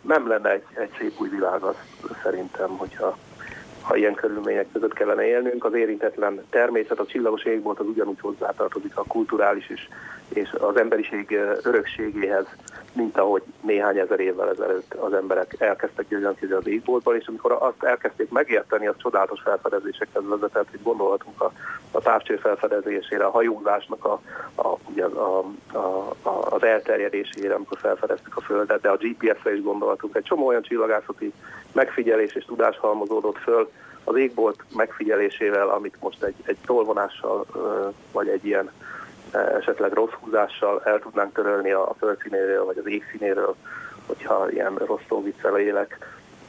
[0.00, 1.74] Nem lenne egy, egy szép új világ az
[2.22, 3.16] szerintem, hogyha
[3.82, 5.64] ha ilyen körülmények között kellene élnünk.
[5.64, 9.88] Az érintetlen természet, a csillagos égbolt az ugyanúgy hozzátartozik a kulturális és,
[10.34, 12.46] és az emberiség örökségéhez,
[12.92, 17.82] mint ahogy néhány ezer évvel ezelőtt az emberek elkezdtek gyöngyönteni az égboltban, és amikor azt
[17.82, 21.52] elkezdték megérteni, az csodálatos felfedezésekhez vezetett, hogy gondolhatunk a,
[21.90, 24.20] a távcső felfedezésére, a hajózásnak a,
[24.54, 25.38] a, ugye a,
[25.72, 25.78] a,
[26.22, 30.16] a, az elterjedésére, amikor felfedeztük a Földet, de a GPS-re is gondolhatunk.
[30.16, 31.32] Egy csomó olyan csillagászati
[31.72, 33.70] megfigyelés és tudás halmozódott föl
[34.04, 37.46] az égbolt megfigyelésével, amit most egy, egy tolvonással
[38.12, 38.70] vagy egy ilyen
[39.32, 43.54] esetleg rossz húzással el tudnánk törölni a földszínéről vagy az égszínéről,
[44.06, 45.98] hogyha ilyen rossz szóviccel élek.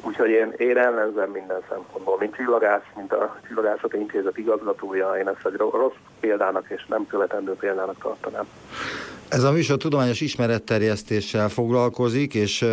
[0.04, 5.46] Úgyhogy én, én ellenzem minden szempontból, mint csillagász, mint a Csillagászati Intézet igazgatója, én ezt
[5.46, 8.48] egy rossz példának és nem követendő példának tartanám.
[9.30, 12.65] Ez a műsor tudományos ismeretterjesztéssel foglalkozik, és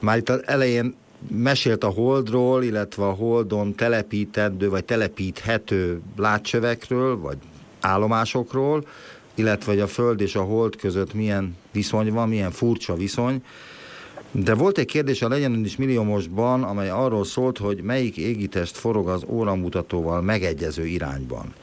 [0.00, 0.96] már itt az elején
[1.28, 7.36] mesélt a Holdról, illetve a Holdon telepítendő vagy telepíthető látcsövekről, vagy
[7.80, 8.84] állomásokról,
[9.34, 13.42] illetve hogy a Föld és a Hold között milyen viszony van, milyen furcsa viszony.
[14.30, 19.08] De volt egy kérdés a Legyen is milliómosban, amely arról szólt, hogy melyik égitest forog
[19.08, 21.54] az óramutatóval megegyező irányban.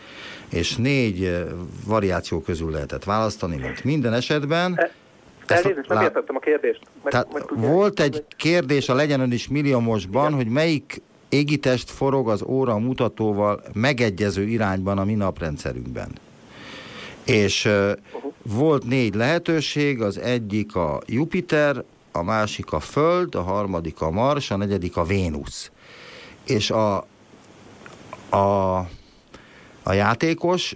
[0.50, 1.44] És négy eh,
[1.86, 4.74] variáció közül lehetett választani, mint minden esetben.
[4.76, 4.92] E-
[5.46, 6.82] Elnézést, nem értettem a kérdést.
[7.04, 10.36] Meg, Tehát meg volt egy kérdés a Legyen Ön is milliómosban, Igen.
[10.36, 16.10] hogy melyik égitest forog az óra mutatóval megegyező irányban a mi naprendszerünkben.
[17.24, 17.72] És uh,
[18.14, 18.32] uh-huh.
[18.44, 24.52] volt négy lehetőség, az egyik a Jupiter, a másik a Föld, a harmadik a Mars,
[24.52, 25.72] a negyedik a Vénusz.
[26.46, 26.98] És a,
[28.30, 28.78] a,
[29.84, 30.76] a játékos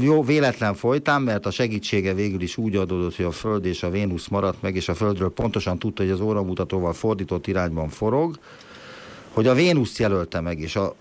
[0.00, 3.90] jó véletlen folytán, mert a segítsége végül is úgy adódott, hogy a Föld és a
[3.90, 8.38] Vénusz maradt meg, és a Földről pontosan tudta, hogy az óramutatóval fordított irányban forog,
[9.32, 10.94] hogy a Vénusz jelölte meg, és a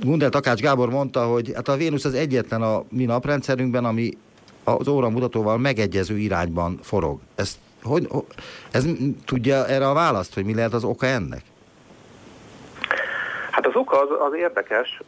[0.00, 4.10] Gundel Takács Gábor mondta, hogy hát a Vénusz az egyetlen a mi naprendszerünkben, ami
[4.76, 7.20] az óramutatóval megegyező irányban forog.
[7.34, 8.08] Ezt, hogy,
[8.70, 8.84] ez
[9.24, 11.42] tudja erre a választ, hogy mi lehet az oka ennek?
[13.50, 15.02] Hát az oka az, az érdekes.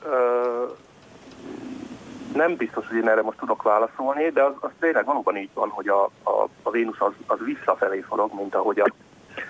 [2.34, 5.68] Nem biztos, hogy én erre most tudok válaszolni, de az, az tényleg valóban így van,
[5.68, 8.86] hogy a, a, a Vénusz az, az visszafelé forog, mint ahogy, a,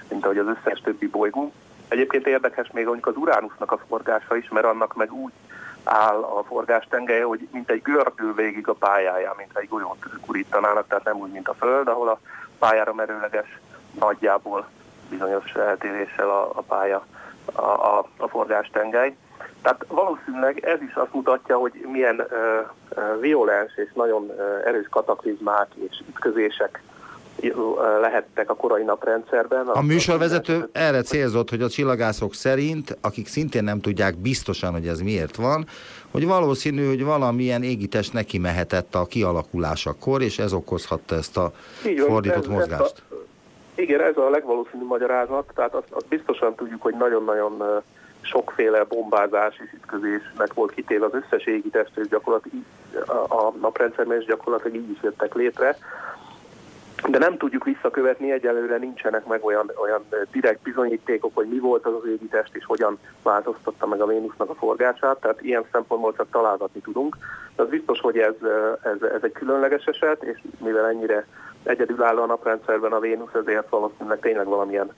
[0.09, 1.53] mint ahogy az összes többi bolygó.
[1.89, 5.33] Egyébként érdekes még mondjuk az Uránusznak a forgása is, mert annak meg úgy
[5.85, 10.87] áll a forgás tengelye, hogy mint egy gördül végig a pályáján, mint egy golyót kurítanának,
[10.89, 12.21] tehát nem úgy, mint a Föld, ahol a
[12.59, 13.59] pályára merőleges
[14.01, 14.69] nagyjából
[15.11, 17.07] bizonyos eltéréssel a, a pálya,
[17.53, 19.17] a, a, a forgás tengely.
[19.63, 25.69] Tehát valószínűleg ez is azt mutatja, hogy milyen uh, violens és nagyon uh, erős kataklizmák
[25.75, 26.83] és ütközések
[28.01, 29.67] lehettek a korai naprendszerben.
[29.67, 35.01] A műsorvezető erre célzott, hogy a csillagászok szerint, akik szintén nem tudják biztosan, hogy ez
[35.01, 35.67] miért van,
[36.11, 41.53] hogy valószínű, hogy valamilyen égitest neki mehetett a kialakulásakor, és ez okozhatta ezt a
[41.87, 43.03] Így fordított ez, mozgást.
[43.11, 43.23] Ez a,
[43.75, 47.83] igen, ez a legvalószínűbb magyarázat, tehát azt, azt biztosan tudjuk, hogy nagyon-nagyon
[48.21, 52.65] sokféle bombázás és ütközésnek volt kitéve az összes égitest, és gyakorlatilag
[53.07, 55.77] a, a naprendszerben is gyakorlatilag így is jöttek létre
[57.09, 61.95] de nem tudjuk visszakövetni, egyelőre nincsenek meg olyan, olyan direkt bizonyítékok, hogy mi volt az
[61.95, 66.81] az égitest, és hogyan változtatta meg a Vénusznak a forgását, tehát ilyen szempontból csak találgatni
[66.81, 67.17] tudunk.
[67.57, 68.35] De az biztos, hogy ez,
[68.83, 71.27] ez, ez egy különleges eset, és mivel ennyire
[71.63, 74.91] egyedülálló a naprendszerben a Vénusz, ezért valószínűleg tényleg valamilyen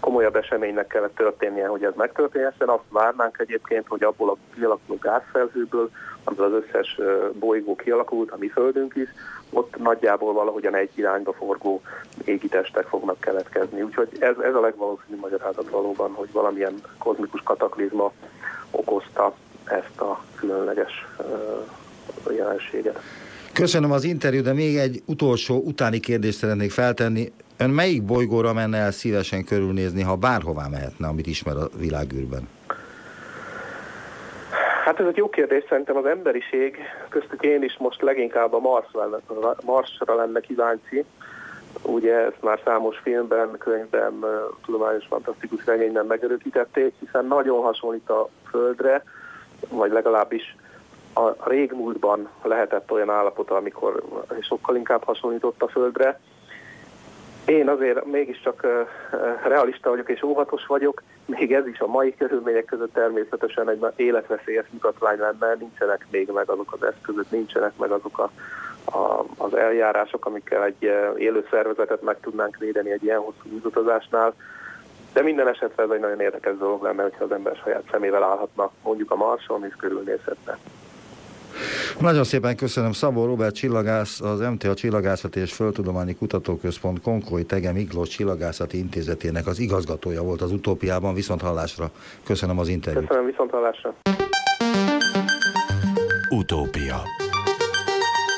[0.00, 2.68] komolyabb eseménynek kellett történnie, hogy ez megtörténhessen.
[2.68, 5.90] Azt várnánk egyébként, hogy abból a kialakuló gázfelhőből,
[6.24, 7.00] amiből az összes
[7.38, 9.08] bolygó kialakult, a mi Földünk is,
[9.50, 11.82] ott nagyjából valahogyan egy irányba forgó
[12.24, 13.82] égitestek fognak keletkezni.
[13.82, 18.12] Úgyhogy ez, ez a legvalószínűbb magyarázat valóban, hogy valamilyen kozmikus kataklizma
[18.70, 21.06] okozta ezt a különleges
[22.36, 23.00] jelenséget.
[23.52, 27.32] Köszönöm az interjú, de még egy utolsó utáni kérdést szeretnék feltenni.
[27.58, 32.48] Ön melyik bolygóra menne el szívesen körülnézni, ha bárhová mehetne, amit ismer a világűrben?
[34.84, 36.76] Hát ez egy jó kérdés, szerintem az emberiség,
[37.08, 41.04] köztük én is most leginkább a Marsra lenne, Marsra lenne kíváncsi.
[41.82, 44.24] Ugye ezt már számos filmben, könyvben,
[44.64, 49.02] tudományos fantasztikus regényben megerősítették, hiszen nagyon hasonlít a Földre,
[49.68, 50.56] vagy legalábbis
[51.14, 54.02] a régmúltban lehetett olyan állapot, amikor
[54.40, 56.20] sokkal inkább hasonlított a Földre.
[57.46, 58.66] Én azért mégiscsak
[59.44, 64.66] realista vagyok és óvatos vagyok, még ez is a mai körülmények között természetesen egy életveszélyes
[64.70, 68.30] mutatvány lenne, nincsenek még meg azok az eszközök, nincsenek meg azok a,
[68.98, 70.82] a, az eljárások, amikkel egy
[71.16, 74.34] élő szervezetet meg tudnánk védeni egy ilyen hosszú utazásnál.
[75.12, 78.70] De minden esetre ez egy nagyon érdekes dolog lenne, hogyha az ember saját szemével állhatna
[78.82, 80.58] mondjuk a Marson és körülnézhetne.
[82.00, 88.08] Nagyon szépen köszönöm Szabó Robert Csillagász, az MTA Csillagászati és Földtudományi Kutatóközpont Konkói Tege Miklós
[88.08, 91.14] Csillagászati Intézetének az igazgatója volt az utópiában.
[91.14, 91.90] Viszont hallásra.
[92.24, 93.06] Köszönöm az interjút.
[93.06, 93.94] Köszönöm, viszont hallásra.
[96.30, 97.02] Utópia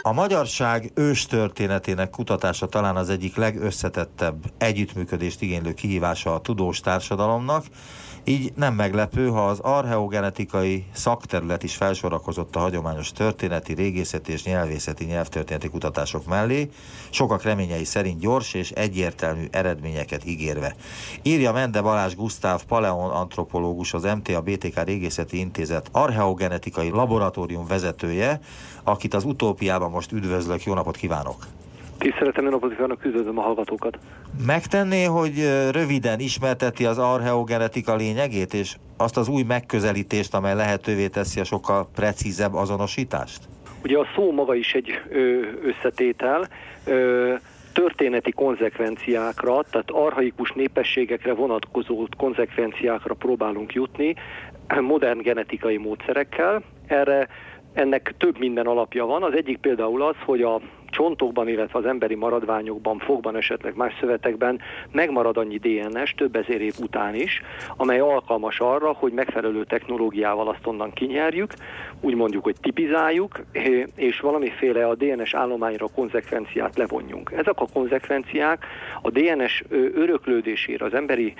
[0.08, 7.64] a magyarság őstörténetének kutatása talán az egyik legösszetettebb együttműködést igénylő kihívása a tudós társadalomnak,
[8.28, 15.04] így nem meglepő, ha az archeogenetikai szakterület is felsorakozott a hagyományos történeti, régészeti és nyelvészeti
[15.04, 16.70] nyelvtörténeti kutatások mellé,
[17.10, 20.74] sokak reményei szerint gyors és egyértelmű eredményeket ígérve.
[21.22, 28.40] Írja Mende Balázs Gusztáv Paleon antropológus, az MTA BTK Régészeti Intézet archeogenetikai laboratórium vezetője,
[28.88, 31.36] akit az utópiában most üdvözlök, jó napot kívánok!
[31.98, 33.98] Tiszteletem, jó napot kívánok, üdvözlöm a hallgatókat.
[34.46, 35.34] Megtenné, hogy
[35.70, 41.88] röviden ismerteti az archeogenetika lényegét, és azt az új megközelítést, amely lehetővé teszi a sokkal
[41.94, 43.40] precízebb azonosítást?
[43.84, 45.00] Ugye a szó maga is egy
[45.62, 46.48] összetétel,
[47.72, 54.14] történeti konzekvenciákra, tehát arhaikus népességekre vonatkozó konzekvenciákra próbálunk jutni
[54.80, 56.62] modern genetikai módszerekkel.
[56.86, 57.28] Erre
[57.78, 59.22] ennek több minden alapja van.
[59.22, 60.60] Az egyik például az, hogy a
[60.90, 64.60] csontokban, illetve az emberi maradványokban, fogban, esetleg más szövetekben
[64.92, 67.42] megmarad annyi DNS több ezer év után is,
[67.76, 71.52] amely alkalmas arra, hogy megfelelő technológiával azt onnan kinyerjük,
[72.00, 73.40] úgy mondjuk, hogy tipizáljuk,
[73.94, 77.32] és valamiféle a DNS állományra konzekvenciát levonjunk.
[77.32, 78.66] Ezek a konzekvenciák
[79.02, 79.62] a DNS
[79.94, 81.34] öröklődésére, az emberi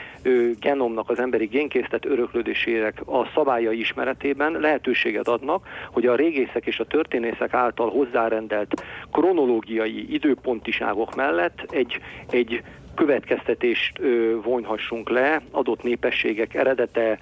[0.61, 6.87] genomnak, az emberi génkészlet öröklődésére a szabályai ismeretében lehetőséget adnak, hogy a régészek és a
[6.87, 11.99] történészek által hozzárendelt kronológiai időpontiságok mellett egy,
[12.31, 12.63] egy
[12.99, 14.01] következtetést
[14.43, 17.19] vonhassunk le adott népességek eredete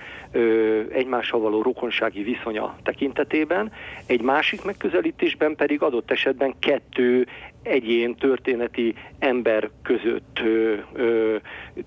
[0.92, 3.72] egymással való rokonsági viszonya tekintetében.
[4.06, 7.26] Egy másik megközelítésben pedig adott esetben kettő
[7.62, 11.36] egyén történeti ember között ö, ö,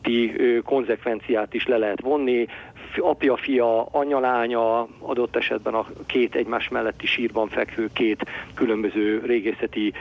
[0.02, 2.48] ti ö, konzekvenciát is le lehet vonni,
[2.98, 9.94] apja, fia, anya, lánya, adott esetben a két egymás melletti sírban fekvő két különböző régészeti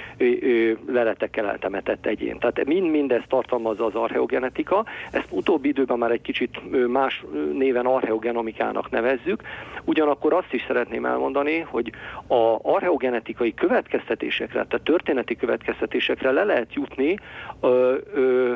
[0.87, 2.39] leletekkel eltemetett egyén.
[2.39, 4.85] Tehát mind ezt tartalmazza az archeogenetika.
[5.11, 9.43] Ezt utóbbi időben már egy kicsit más néven archeogenomikának nevezzük.
[9.85, 11.93] Ugyanakkor azt is szeretném elmondani, hogy
[12.27, 17.19] a archeogenetikai következtetésekre, tehát történeti következtetésekre le lehet jutni
[17.61, 18.55] ö, ö,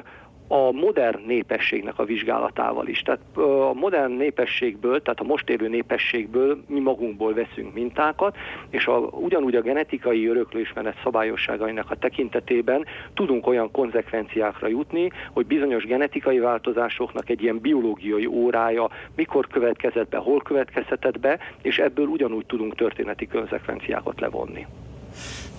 [0.53, 3.03] a modern népességnek a vizsgálatával is.
[3.03, 3.21] Tehát
[3.69, 8.37] a modern népességből, tehát a most élő népességből mi magunkból veszünk mintákat,
[8.71, 12.85] és a, ugyanúgy a genetikai öröklésmenet szabályosságainak a tekintetében
[13.15, 20.17] tudunk olyan konzekvenciákra jutni, hogy bizonyos genetikai változásoknak egy ilyen biológiai órája mikor következett be,
[20.17, 24.67] hol következhetett be, és ebből ugyanúgy tudunk történeti konzekvenciákat levonni.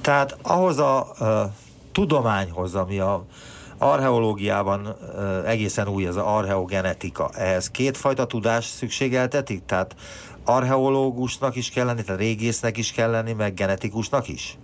[0.02, 1.28] Tehát ahhoz a uh,
[1.92, 3.26] tudományhoz, ami a
[3.78, 4.96] archeológiában
[5.46, 7.30] egészen új az archeogenetika.
[7.34, 9.66] Ehhez kétfajta tudás szükségeltetik?
[9.66, 9.96] Tehát
[10.46, 14.58] archeológusnak is kell lenni, tehát régésznek is kell lenni, meg genetikusnak is?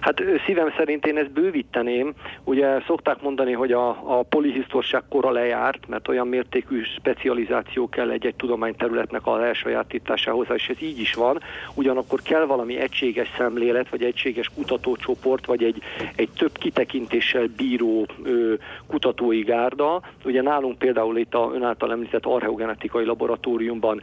[0.00, 2.12] Hát szívem szerint én ezt bővíteném.
[2.44, 8.34] Ugye szokták mondani, hogy a, a polihisztorság kora lejárt, mert olyan mértékű specializáció kell egy-egy
[8.34, 11.40] tudományterületnek a elsajátításához, és ez így is van.
[11.74, 15.82] Ugyanakkor kell valami egységes szemlélet, vagy egységes kutatócsoport, vagy egy,
[16.14, 18.54] egy több kitekintéssel bíró ö,
[18.86, 20.00] kutatói gárda.
[20.24, 24.02] Ugye nálunk például itt a ön által említett archeogenetikai laboratóriumban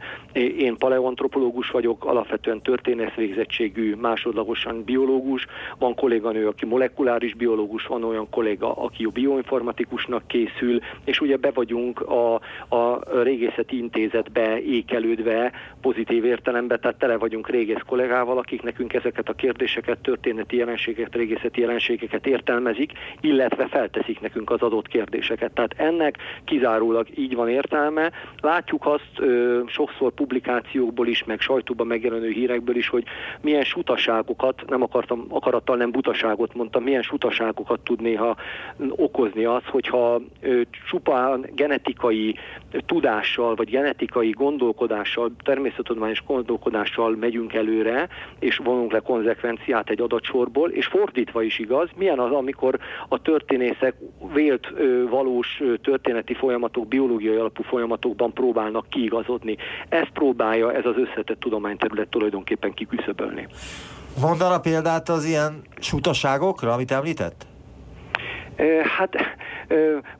[0.58, 5.46] én paleoantropológus vagyok, alapvetően történész végzettségű, másodlagosan biológus,
[5.78, 12.00] van kolléganő, aki molekuláris biológus, van olyan kolléga, aki bioinformatikusnak készül, és ugye be vagyunk
[12.00, 12.34] a,
[12.68, 19.32] a régészeti intézetbe ékelődve pozitív értelemben, tehát tele vagyunk régész kollégával, akik nekünk ezeket a
[19.32, 25.52] kérdéseket, történeti jelenségeket, régészeti jelenségeket értelmezik, illetve felteszik nekünk az adott kérdéseket.
[25.52, 28.10] Tehát ennek kizárólag így van értelme.
[28.40, 33.04] Látjuk azt ö, sokszor publikációkból is, meg sajtóban megjelenő hírekből is, hogy
[33.40, 35.26] milyen sutaságokat, nem akartam
[35.68, 38.36] akarattal nem butaságot mondtam, milyen sutaságokat tud néha
[38.90, 40.20] okozni az, hogyha
[40.88, 42.34] csupán genetikai
[42.86, 50.86] tudással, vagy genetikai gondolkodással, természettudományos gondolkodással megyünk előre, és vonunk le konzekvenciát egy adatsorból, és
[50.86, 52.78] fordítva is igaz, milyen az, amikor
[53.08, 53.94] a történészek
[54.32, 54.72] vélt
[55.10, 59.56] valós történeti folyamatok, biológiai alapú folyamatokban próbálnak kiigazodni.
[59.88, 63.46] Ezt próbálja ez az összetett tudományterület tulajdonképpen kiküszöbölni.
[64.20, 67.46] Mondana példát az ilyen sutaságokra, amit említett?
[68.96, 69.16] Hát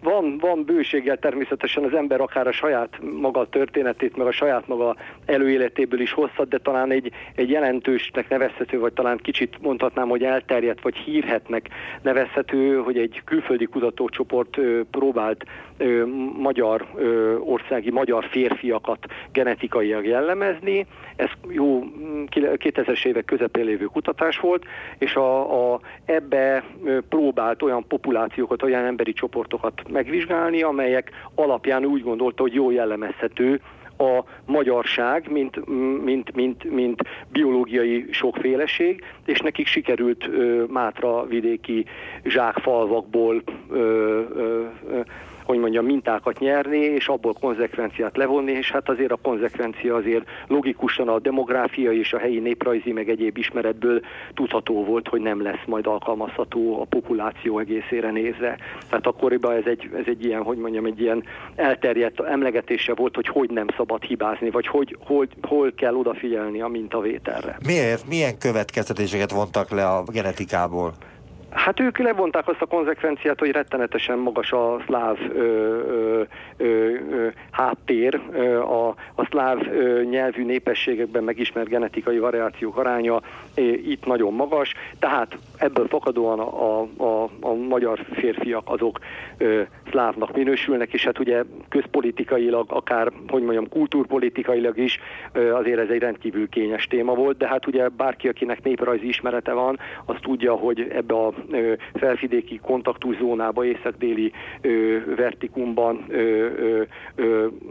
[0.03, 4.97] van, van bőséggel természetesen az ember akár a saját maga történetét, meg a saját maga
[5.27, 10.83] előéletéből is hozhat, de talán egy, egy jelentősnek nevezhető, vagy talán kicsit mondhatnám, hogy elterjedt,
[10.83, 11.69] vagy hírhetnek
[12.03, 14.59] nevezhető, hogy egy külföldi kutatócsoport
[14.91, 15.45] próbált
[16.39, 16.87] magyar
[17.39, 20.87] országi magyar férfiakat genetikailag jellemezni.
[21.19, 21.85] Ez jó
[22.31, 24.65] 2000-es évek közepén lévő kutatás volt,
[24.99, 26.65] és a, a, ebbe
[27.09, 33.61] próbált olyan populációkat, olyan emberi csoportokat megvizsgálni, amelyek alapján úgy gondolta, hogy jó jellemezhető
[33.99, 35.67] a magyarság, mint,
[36.05, 37.03] mint, mint, mint
[37.33, 41.85] biológiai sokféleség, és nekik sikerült ö, Mátra vidéki
[42.25, 43.77] zsákfalvakból ö,
[44.35, 45.01] ö, ö,
[45.49, 51.09] hogy mondjam, mintákat nyerni, és abból konzekvenciát levonni, és hát azért a konzekvencia azért logikusan
[51.09, 54.01] a demográfia és a helyi néprajzi meg egyéb ismeretből
[54.35, 58.59] tudható volt, hogy nem lesz majd alkalmazható a populáció egészére nézve.
[58.89, 63.29] Tehát akkoriban ez egy, ez egy ilyen, hogy mondjam, egy ilyen elterjedt emlegetése volt, hogy
[63.29, 67.59] hogy nem szabad hibázni, vagy hogy hol, hol kell odafigyelni a mintavételre.
[67.67, 68.09] Miért?
[68.09, 70.95] Milyen következtetéseket vontak le a genetikából?
[71.51, 76.23] Hát ők levonták azt a konzekvenciát, hogy rettenetesen magas a szláv ö,
[76.57, 83.21] ö, ö, háttér, ö, a, a szláv ö, nyelvű népességekben megismert genetikai variációk aránya
[83.55, 88.99] ö, itt nagyon magas, tehát ebből fakadóan a, a, a, a magyar férfiak azok
[89.39, 94.99] ö, szlávnak minősülnek, és hát ugye közpolitikailag, akár, hogy mondjam, kultúrpolitikailag is
[95.33, 99.53] ö, azért ez egy rendkívül kényes téma volt, de hát ugye bárki, akinek néprajzi ismerete
[99.53, 101.33] van, az tudja, hogy ebbe a
[101.95, 104.33] felvidéki kontaktuszónába, észak-déli
[105.17, 106.07] vertikumban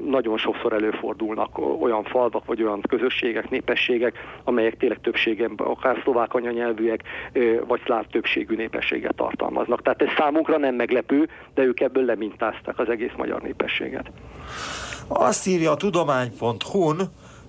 [0.06, 7.04] nagyon sokszor előfordulnak olyan falvak, vagy olyan közösségek, népességek, amelyek tényleg többségében akár szlovák anyanyelvűek,
[7.68, 9.82] vagy szláv többségű népességet tartalmaznak.
[9.82, 14.12] Tehát ez számunkra nem meglepő, de ők ebből lemintázták az egész magyar népességet.
[15.08, 17.02] Azt írja a tudomány.hu-n,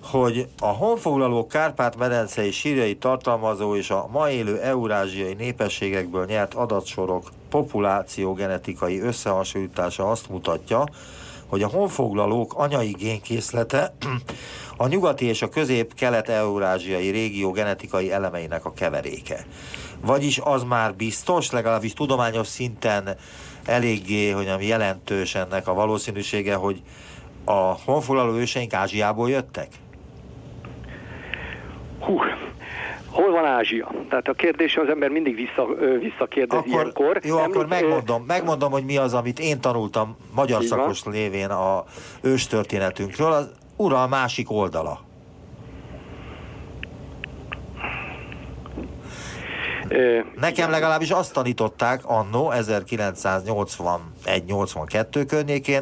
[0.03, 8.33] hogy a honfoglaló Kárpát-medencei sírjai tartalmazó és a ma élő eurázsiai népességekből nyert adatsorok populáció
[8.33, 10.83] genetikai összehasonlítása azt mutatja,
[11.49, 13.93] hogy a honfoglalók anyai génkészlete
[14.77, 19.45] a nyugati és a közép-kelet-eurázsiai régió genetikai elemeinek a keveréke.
[20.01, 23.15] Vagyis az már biztos, legalábbis tudományos szinten
[23.65, 26.81] eléggé, hogy nem jelentős ennek a valószínűsége, hogy
[27.45, 29.67] a honfoglaló őseink Ázsiából jöttek?
[31.99, 32.19] Hú,
[33.11, 33.91] hol van Ázsia?
[34.09, 35.65] Tehát a kérdés az ember mindig vissza,
[35.99, 37.19] visszakérdez akkor, ilyenkor.
[37.23, 41.13] Jó, Említ, akkor megmondom, megmondom, hogy mi az, amit én tanultam magyar szakos van.
[41.13, 41.83] lévén a
[42.21, 45.07] őstörténetünkről, az ural másik oldala.
[50.35, 55.81] Nekem legalábbis azt tanították annó 1981-82 környékén,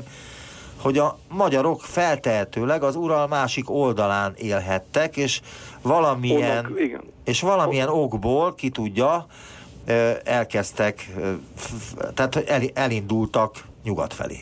[0.82, 5.42] hogy a magyarok feltehetőleg az Ural másik oldalán élhettek, és
[5.82, 7.02] valamilyen, Onnak, igen.
[7.24, 9.26] és valamilyen okból, ki tudja,
[10.24, 11.13] elkezdtek,
[12.13, 12.36] tehát
[12.74, 14.40] elindultak nyugat felé.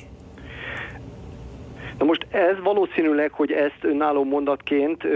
[1.97, 5.09] Na most ez valószínűleg, hogy ezt önálló mondatként ö,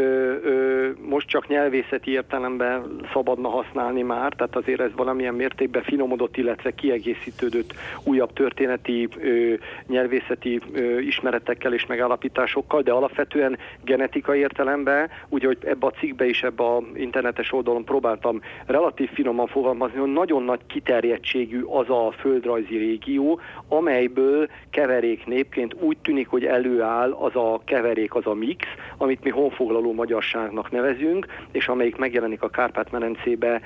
[0.43, 6.71] ö, most csak nyelvészeti értelemben szabadna használni már, tehát azért ez valamilyen mértékben finomodott, illetve
[6.71, 9.53] kiegészítődött újabb történeti ö,
[9.87, 16.43] nyelvészeti ö, ismeretekkel és megállapításokkal, de alapvetően genetikai értelemben, úgy, hogy ebbe a cikkbe is,
[16.43, 22.77] ebbe a internetes oldalon próbáltam relatív finoman fogalmazni, hogy nagyon nagy kiterjedtségű az a földrajzi
[22.77, 28.65] régió, amelyből keverék népként úgy tűnik, hogy elő előáll az a keverék, az a mix,
[28.97, 33.61] amit mi honfoglaló magyarságnak nevezünk, és amelyik megjelenik a Kárpát-medencébe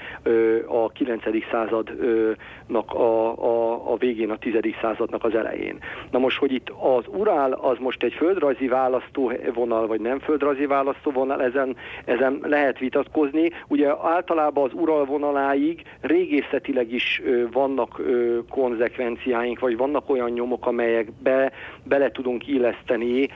[0.68, 1.24] a 9.
[1.52, 4.54] századnak a, a, a végén, a 10.
[4.82, 5.78] századnak az elején.
[6.12, 11.42] Na most, hogy itt az Urál az most egy földrajzi választóvonal, vagy nem földrajzi választóvonal,
[11.44, 11.76] ezen,
[12.06, 13.52] ezen lehet vitatkozni.
[13.68, 18.02] Ugye általában az Ural vonaláig régészetileg is vannak
[18.50, 21.52] konzekvenciáink, vagy vannak olyan nyomok, amelyek be,
[21.84, 23.30] bele tudunk illeszteni terjeszteni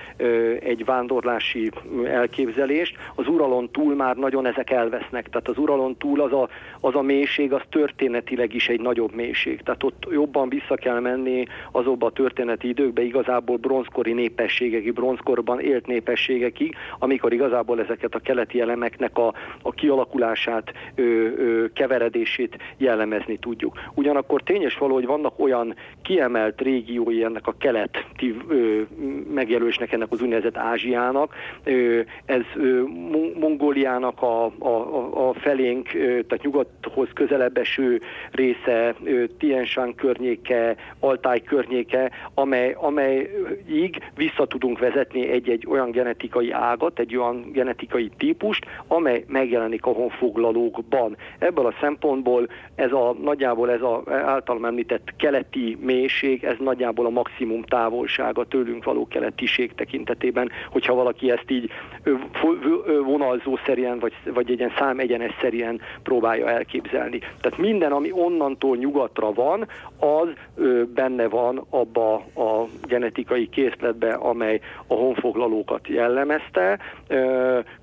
[0.60, 1.72] egy vándorlási
[2.06, 2.96] elképzelést.
[3.16, 6.50] Az uralon túl már nagyon ezek elvesznek, tehát az uralon túl az a,
[6.80, 9.62] az a mélység, az történetileg is egy nagyobb mélység.
[9.62, 15.88] Tehát ott jobban vissza kell menni azokba a történeti időkbe, igazából bronzkori népességekig, bronzkorban élt
[15.88, 23.80] népességekig, amikor igazából ezeket a keleti elemeknek a, a kialakulását, ö, ö, keveredését jellemezni tudjuk.
[23.94, 28.82] Ugyanakkor tényes való, hogy vannak olyan kiemelt régiói ennek a keleti ö,
[29.48, 31.36] megjelölésnek, ennek az úgynevezett Ázsiának,
[32.26, 32.42] ez
[33.40, 38.96] Mongóliának a, a, a felénk, tehát nyugathoz közelebb eső része,
[39.38, 47.52] Tienshan környéke, Altáj környéke, amely, amelyig vissza tudunk vezetni egy-egy olyan genetikai ágat, egy olyan
[47.52, 51.18] genetikai típust, amely megjelenik a honfoglalókban.
[51.40, 57.10] Ebből a szempontból ez a nagyjából ez a általam említett keleti mélység, ez nagyjából a
[57.10, 59.08] maximum távolsága tőlünk való
[59.38, 61.70] keletiség tekintetében, hogyha valaki ezt így
[63.06, 67.20] vonalzó szerűen, vagy, vagy egy ilyen számegyenes szerűen próbálja elképzelni.
[67.20, 69.68] Tehát minden, ami onnantól nyugatra van,
[70.00, 70.28] az
[70.94, 76.80] benne van abba a genetikai készletbe, amely a honfoglalókat jellemezte,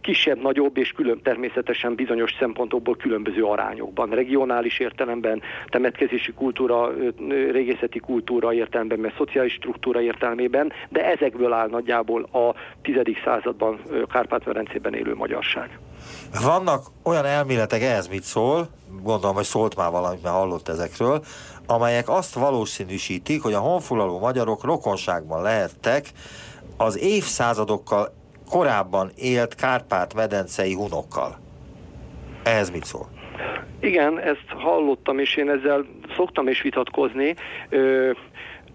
[0.01, 4.11] kisebb-nagyobb és külön természetesen bizonyos szempontokból különböző arányokban.
[4.11, 6.93] Regionális értelemben, temetkezési kultúra,
[7.51, 12.97] régészeti kultúra értelemben, mert szociális struktúra értelmében, de ezekből áll nagyjából a 10.
[13.25, 13.81] században
[14.13, 15.79] Kárpát-Merencében élő magyarság.
[16.45, 18.69] Vannak olyan elméletek, ehhez mit szól,
[19.03, 21.23] gondolom, hogy szólt már valamit, mert hallott ezekről,
[21.67, 26.07] amelyek azt valószínűsítik, hogy a honfoglaló magyarok rokonságban lehettek
[26.77, 28.09] az évszázadokkal
[28.51, 31.39] korábban élt Kárpát-medencei hunokkal.
[32.43, 33.09] Ehhez mit szól?
[33.81, 35.85] Igen, ezt hallottam, és én ezzel
[36.17, 37.35] szoktam is vitatkozni.
[37.69, 38.11] Ö,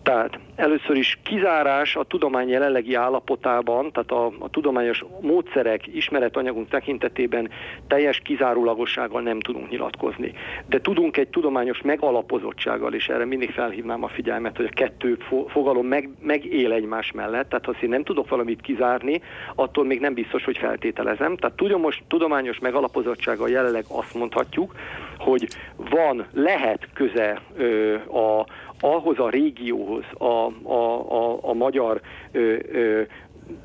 [0.04, 7.50] tehát először is kizárás a tudomány jelenlegi állapotában, tehát a, a tudományos módszerek, ismeretanyagunk tekintetében
[7.88, 10.34] teljes kizárólagossággal nem tudunk nyilatkozni.
[10.66, 15.88] De tudunk egy tudományos megalapozottsággal, és erre mindig felhívnám a figyelmet, hogy a kettő fogalom
[15.88, 19.22] meg, megél egymás mellett, tehát ha én nem tudok valamit kizárni,
[19.56, 21.36] attól még nem biztos, hogy feltételezem.
[21.36, 24.76] Tehát tudomos, tudományos megalapozottsággal jelenleg azt mondhatjuk,
[25.18, 28.46] hogy van, lehet köze ö, a,
[28.80, 30.24] ahhoz a régióhoz, a,
[30.64, 32.02] a, a, a magyar
[32.32, 33.02] ö, ö,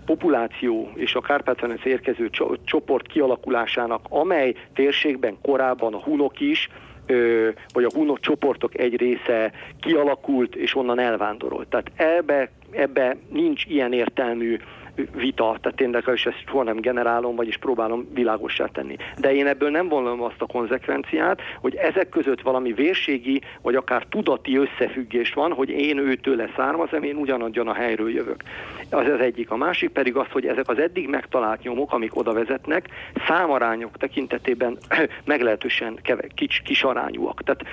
[0.06, 2.30] populáció és a kárpát érkező
[2.64, 6.68] csoport kialakulásának, amely térségben korábban a hunok is,
[7.06, 11.68] ö, vagy a hunok csoportok egy része kialakult és onnan elvándorolt.
[11.68, 14.58] Tehát ebbe, ebbe nincs ilyen értelmű
[14.94, 18.96] vita, tehát én is ezt soha nem generálom, vagyis próbálom világossá tenni.
[19.18, 24.06] De én ebből nem vonom azt a konzekvenciát, hogy ezek között valami vérségi, vagy akár
[24.08, 28.42] tudati összefüggés van, hogy én őtőle származom, én ugyanadjon a helyről jövök.
[28.90, 29.50] Az az egyik.
[29.50, 32.88] A másik pedig az, hogy ezek az eddig megtalált nyomok, amik oda vezetnek,
[33.26, 34.78] számarányok tekintetében
[35.24, 35.98] meglehetősen
[36.34, 37.42] kis, kis arányúak.
[37.42, 37.64] Tehát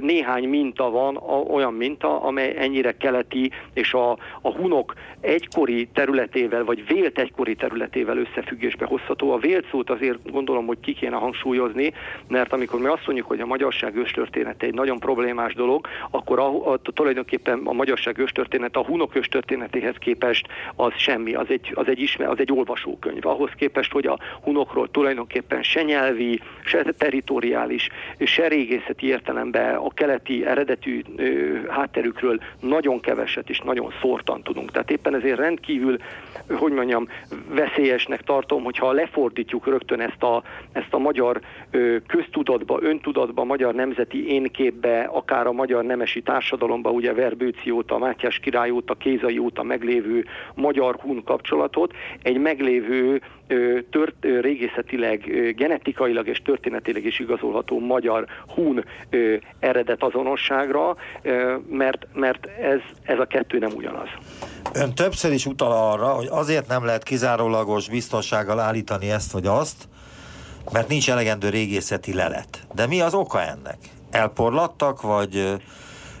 [0.00, 1.16] néhány minta van,
[1.48, 4.10] olyan minta, amely ennyire keleti, és a,
[4.40, 9.32] a hunok egykori területével vagy vélt egykori területével összefüggésbe hozható.
[9.32, 11.92] A vélt szót azért gondolom, hogy ki kéne hangsúlyozni,
[12.28, 16.72] mert amikor mi azt mondjuk, hogy a magyarság őstörténete egy nagyon problémás dolog, akkor a,
[16.72, 20.46] a, tulajdonképpen a magyarság őstörténet a hunok őstörténetéhez képest
[20.76, 23.26] az semmi, az egy, az egy, ismer, az egy olvasókönyv.
[23.26, 30.46] Ahhoz képest, hogy a hunokról tulajdonképpen se nyelvi, se teritoriális, se régészeti értelemben a keleti
[30.46, 34.70] eredetű ö, hátterükről nagyon keveset és nagyon szórtan tudunk.
[34.70, 35.98] Tehát éppen ezért rendkívül
[36.60, 37.08] hogy mondjam,
[37.48, 40.42] veszélyesnek tartom, hogyha lefordítjuk rögtön ezt a,
[40.72, 41.40] ezt a magyar
[42.06, 48.70] köztudatba, öntudatba, magyar nemzeti énképbe, akár a magyar nemesi társadalomba, ugye Verbőci óta, Mátyás király
[48.70, 53.20] óta, Kézai óta meglévő magyar-hun kapcsolatot, egy meglévő
[53.90, 55.20] tört, régészetileg,
[55.56, 58.84] genetikailag és történetileg is igazolható magyar-hun
[59.58, 60.94] eredet azonosságra,
[61.70, 64.08] mert, mert ez, ez a kettő nem ugyanaz.
[64.72, 69.88] Ön többször is utal arra, hogy azért nem lehet kizárólagos biztonsággal állítani ezt vagy azt,
[70.72, 72.66] mert nincs elegendő régészeti lelet.
[72.74, 73.78] De mi az oka ennek?
[74.10, 75.62] Elporlattak, vagy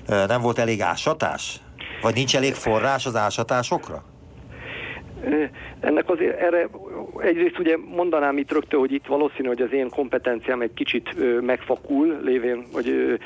[0.06, 1.60] nem volt elég ásatás?
[2.02, 4.04] Vagy nincs elég forrás az ásatásokra?
[5.80, 6.68] Ennek azért erre
[7.18, 12.20] egyrészt ugye mondanám itt rögtön, hogy itt valószínű, hogy az én kompetenciám egy kicsit megfakul,
[12.22, 13.18] lévén, hogy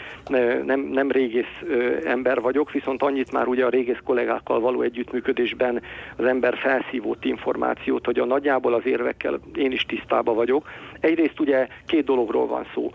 [0.64, 1.62] nem, nem régész
[2.04, 5.82] ember vagyok, viszont annyit már ugye a régész kollégákkal való együttműködésben
[6.16, 10.68] az ember felszívott információt, hogy a nagyjából az érvekkel én is tisztában vagyok.
[11.00, 12.90] Egyrészt ugye két dologról van szó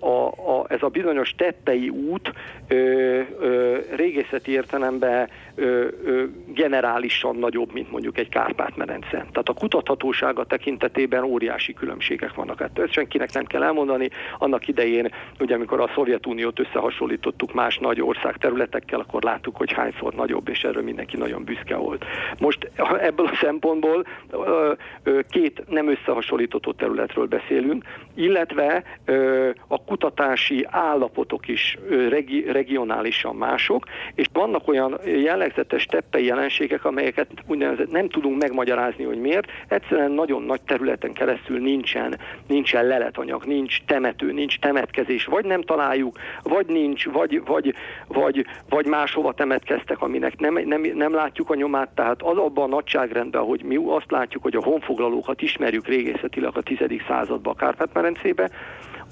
[0.00, 2.32] a, a, ez a bizonyos tettei út
[2.68, 9.08] ö, ö, régészeti értelemben ö, ö, generálisan nagyobb, mint mondjuk egy Kárpát-medence.
[9.10, 12.60] Tehát a kutathatósága tekintetében óriási különbségek vannak.
[12.60, 14.08] Hát ezt senkinek nem kell elmondani.
[14.38, 15.10] Annak idején,
[15.40, 20.64] ugye amikor a Szovjetuniót összehasonlítottuk más nagy ország területekkel, akkor láttuk, hogy hányszor nagyobb, és
[20.64, 22.04] erről mindenki nagyon büszke volt.
[22.38, 24.06] Most ebből a szempontból
[25.28, 27.84] két nem összehasonlítható területről beszélünk,
[28.14, 28.82] illetve
[29.66, 31.78] a kutatási állapotok is
[32.08, 33.84] regi, regionálisan mások,
[34.14, 39.50] és vannak olyan jellegzetes teppei jelenségek, amelyeket úgynevezett nem tudunk megmagyarázni, hogy miért.
[39.68, 46.18] Egyszerűen nagyon nagy területen keresztül nincsen, nincsen leletanyag, nincs temető, nincs temetkezés, vagy nem találjuk,
[46.42, 47.74] vagy nincs, vagy, vagy,
[48.06, 52.74] vagy, vagy máshova temetkeztek, aminek nem, nem, nem látjuk a nyomát, tehát az abban a
[52.74, 56.78] nagyságrendben, hogy mi azt látjuk, hogy a honfoglalókat ismerjük régészetileg a 10.
[57.08, 58.50] században a Kárpát-merencébe,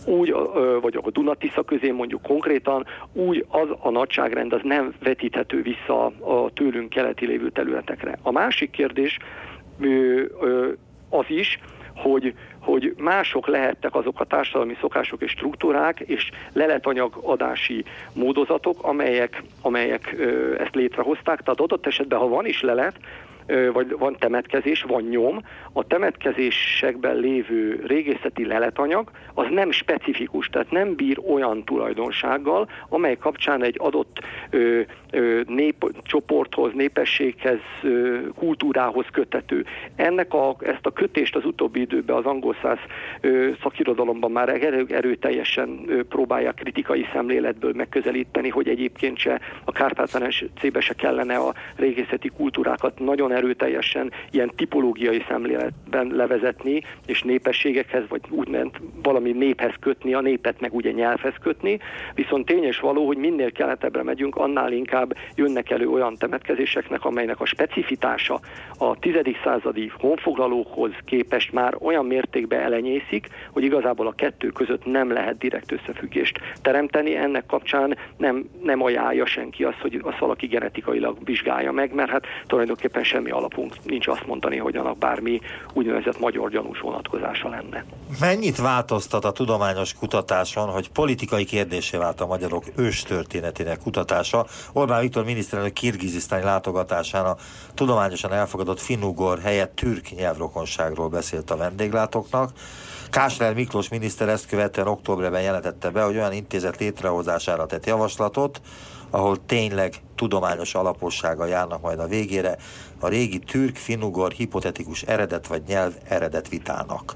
[0.07, 0.35] úgy,
[0.81, 6.51] vagy a Dunatisza közé mondjuk konkrétan, úgy az a nagyságrend az nem vetíthető vissza a
[6.55, 8.19] tőlünk keleti lévő területekre.
[8.23, 9.19] A másik kérdés
[11.09, 11.59] az is,
[11.97, 20.17] hogy, hogy mások lehettek azok a társadalmi szokások és struktúrák és leletanyaгаdási módozatok, amelyek, amelyek
[20.59, 21.41] ezt létrehozták.
[21.41, 22.97] Tehát adott esetben, ha van is lelet,
[23.73, 25.41] vagy van temetkezés, van nyom,
[25.73, 33.63] a temetkezésekben lévő régészeti leletanyag az nem specifikus, tehát nem bír olyan tulajdonsággal, amely kapcsán
[33.63, 34.21] egy adott
[34.51, 34.81] ö,
[35.11, 39.65] ö, népcsoporthoz, népességhez, ö, kultúrához kötető.
[39.97, 42.79] Ennek a, ezt a kötést az utóbbi időben az angol száz
[43.63, 50.95] szakirodalomban már erő, erőteljesen ö, próbálják kritikai szemléletből megközelíteni, hogy egyébként se a Kárpát-medencébe se
[50.95, 58.71] kellene a régészeti kultúrákat nagyon erőteljesen ilyen tipológiai szemléletben levezetni, és népességekhez, vagy úgymond
[59.03, 61.79] valami néphez kötni, a népet meg ugye nyelvhez kötni,
[62.15, 67.41] viszont tény és való, hogy minél keletebbre megyünk, annál inkább jönnek elő olyan temetkezéseknek, amelynek
[67.41, 68.41] a specifitása
[68.79, 69.15] a 10.
[69.45, 75.73] századi honfoglalókhoz képest már olyan mértékben elenyészik, hogy igazából a kettő között nem lehet direkt
[75.73, 77.17] összefüggést teremteni.
[77.17, 82.27] Ennek kapcsán nem, nem ajánlja senki azt, hogy azt valaki genetikailag vizsgálja meg, mert hát
[82.47, 85.41] tulajdonképpen semmi alapunk nincs azt mondani, hogy annak bármi
[85.75, 87.85] úgynevezett magyar gyanús vonatkozása lenne.
[88.21, 94.47] Mennyit változtat a tudományos kutatáson, hogy politikai kérdésé vált a magyarok őstörténetének kutatása?
[94.73, 97.37] Orbán Viktor miniszterelnök kirgizisztáni látogatásán a
[97.75, 102.51] tudományosan elfogadott finnugor helyett türk nyelvrokonságról beszélt a vendéglátóknak.
[103.11, 108.61] Kásler Miklós miniszter ezt követően októberben jelentette be, hogy olyan intézet létrehozására tett javaslatot,
[109.13, 112.57] ahol tényleg tudományos alapossága járnak majd a végére
[113.01, 117.13] a régi türk, finugor, hipotetikus eredet vagy nyelv eredet vitának.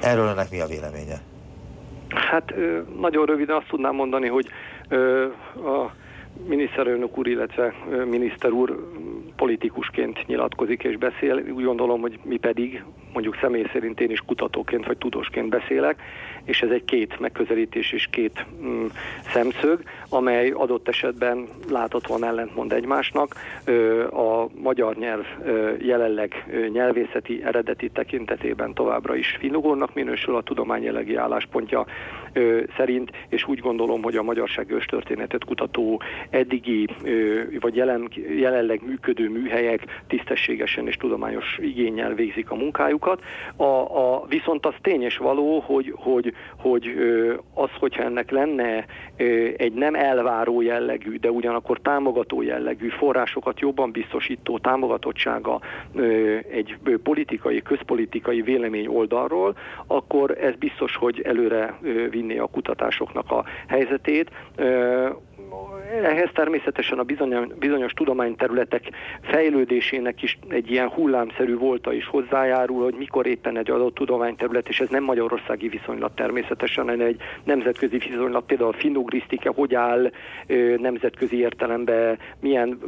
[0.00, 1.20] Erről önnek mi a véleménye?
[2.08, 2.54] Hát
[3.00, 4.48] nagyon röviden azt tudnám mondani, hogy
[5.54, 5.90] a
[6.48, 7.74] miniszterelnök úr, illetve
[8.10, 8.88] miniszter úr
[9.36, 11.34] politikusként nyilatkozik és beszél.
[11.54, 12.84] Úgy gondolom, hogy mi pedig,
[13.14, 16.02] mondjuk személy szerint én is kutatóként vagy tudósként beszélek,
[16.44, 18.86] és ez egy két megközelítés és két mm,
[19.32, 23.34] szemszög, amely adott esetben láthatóan ellentmond egymásnak.
[24.10, 25.26] A magyar nyelv
[25.78, 31.86] jelenleg nyelvészeti eredeti tekintetében továbbra is finugornak minősül a tudomány jelenlegi álláspontja
[32.76, 36.88] szerint, és úgy gondolom, hogy a magyarság őstörténetet kutató eddigi
[37.60, 43.03] vagy jelen, jelenleg működő műhelyek tisztességesen és tudományos igényel végzik a munkájukat.
[43.56, 46.94] A, a, viszont az tényes való, hogy, hogy, hogy
[47.54, 48.86] az, hogyha ennek lenne
[49.56, 55.60] egy nem elváró jellegű, de ugyanakkor támogató jellegű forrásokat jobban biztosító támogatottsága
[56.50, 61.78] egy politikai, közpolitikai vélemény oldalról, akkor ez biztos, hogy előre
[62.10, 64.30] vinni a kutatásoknak a helyzetét
[66.02, 67.02] ehhez természetesen a
[67.58, 68.82] bizonyos, tudományterületek
[69.22, 74.80] fejlődésének is egy ilyen hullámszerű volta is hozzájárul, hogy mikor éppen egy adott tudományterület, és
[74.80, 80.10] ez nem magyarországi viszonylat természetesen, hanem egy nemzetközi viszonylat, például a finugrisztika hogy áll
[80.76, 82.78] nemzetközi értelemben, milyen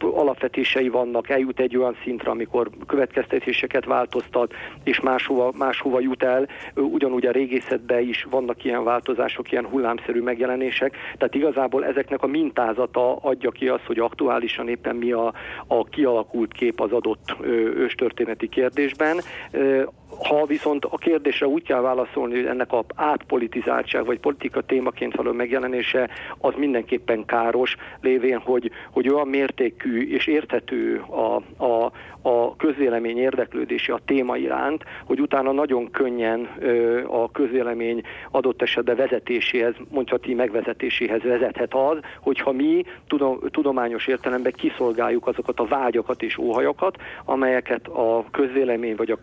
[0.00, 4.54] alapvetései vannak, eljut egy olyan szintre, amikor következtetéseket változtat,
[4.84, 6.48] és máshova, máshova jut el.
[6.74, 13.16] Ugyanúgy a régészetben is vannak ilyen változások, ilyen hullámszerű megjelenések, tehát igazából ezeknek a mintázata
[13.16, 15.34] adja ki azt, hogy aktuálisan éppen mi a,
[15.66, 17.36] a kialakult kép az adott
[17.76, 19.20] őstörténeti kérdésben
[20.22, 25.32] Ha viszont a kérdésre úgy kell válaszolni, hogy ennek a átpolitizáltság vagy politika témaként való
[25.32, 31.92] megjelenése az mindenképpen káros, lévén, hogy, hogy olyan mértékű és érthető a, a,
[32.28, 38.96] a közvélemény érdeklődése a téma iránt, hogy utána nagyon könnyen ö, a közvélemény adott esetben
[38.96, 46.38] vezetéséhez, mondhatni megvezetéséhez vezethet az, hogyha mi tudom, tudományos értelemben kiszolgáljuk azokat a vágyakat és
[46.38, 49.18] óhajakat, amelyeket a közvélemény vagy a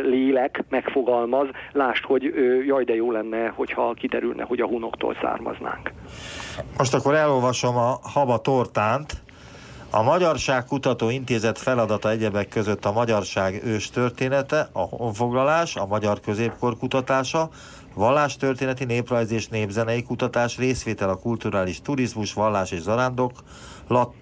[0.00, 2.22] közlélek megfogalmaz, lást, hogy
[2.66, 5.92] jaj, de jó lenne, hogyha kiderülne, hogy a hunoktól származnánk.
[6.78, 9.12] Most akkor elolvasom a Haba Tortánt,
[9.90, 16.20] a Magyarság Kutató Intézet feladata egyebek között a magyarság ős története, a honfoglalás, a magyar
[16.20, 17.48] középkor kutatása,
[17.94, 23.32] vallástörténeti, néprajz és népzenei kutatás, részvétel a kulturális turizmus, vallás és zarándok,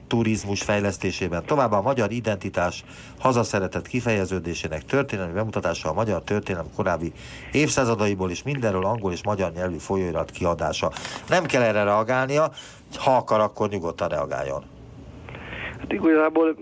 [0.07, 1.45] turizmus fejlesztésében.
[1.47, 2.85] Továbbá a magyar identitás
[3.19, 7.13] hazaszeretett kifejeződésének történelmi bemutatása a magyar történelem korábbi
[7.53, 10.93] évszázadaiból és mindenről angol és magyar nyelvű folyóirat kiadása.
[11.29, 12.51] Nem kell erre reagálnia,
[12.97, 14.65] ha akar, akkor nyugodtan reagáljon.
[15.79, 16.57] Hát igazából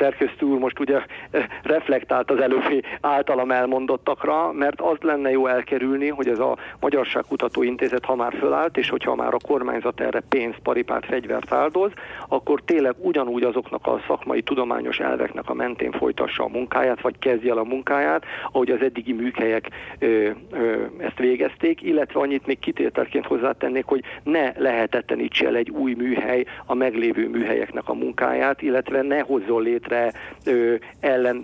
[0.00, 6.08] szerkesztő úr most ugye eh, reflektált az előbbi általam elmondottakra, mert az lenne jó elkerülni,
[6.08, 10.58] hogy ez a Magyarságkutató Intézet, ha már fölállt, és hogyha már a kormányzat erre pénzt,
[10.58, 11.92] paripát, fegyvert áldoz,
[12.28, 17.50] akkor tényleg ugyanúgy azoknak a szakmai tudományos elveknek a mentén folytassa a munkáját, vagy kezdje
[17.50, 23.26] el a munkáját, ahogy az eddigi műhelyek ö, ö, ezt végezték, illetve annyit még kitételként
[23.26, 29.20] hozzátennék, hogy ne lehetetlenítse el egy új műhely a meglévő műhelyeknek a munkáját, illetve ne
[29.20, 30.12] hozzon létre létre
[30.44, 30.74] ö,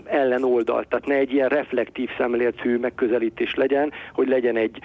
[0.04, 0.88] ellen oldalt.
[0.88, 4.78] Tehát ne egy ilyen reflektív szemléletű megközelítés legyen, hogy legyen egy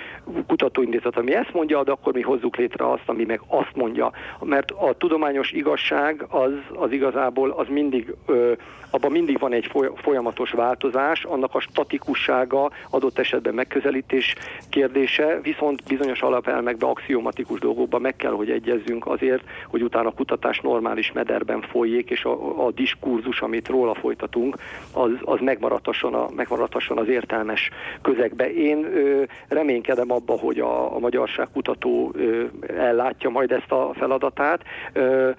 [0.47, 4.11] kutatóintézet, ami ezt mondja, de akkor mi hozzuk létre azt, ami meg azt mondja.
[4.43, 8.51] Mert a tudományos igazság az, az igazából az mindig ö,
[8.91, 14.35] abban mindig van egy folyamatos változás, annak a statikussága adott esetben megközelítés
[14.69, 20.59] kérdése, viszont bizonyos alapelmekben, axiomatikus dolgokban meg kell, hogy egyezzünk azért, hogy utána a kutatás
[20.59, 24.57] normális mederben folyik, és a, a diskurzus, amit róla folytatunk,
[24.93, 27.69] az, az megmaradhasson, a, megmaradhasson az értelmes
[28.01, 28.53] közegbe.
[28.53, 32.43] Én ö, reménykedem abba, hogy a, a magyarság kutató ö,
[32.77, 34.63] ellátja majd ezt a feladatát,
[34.93, 35.29] ö,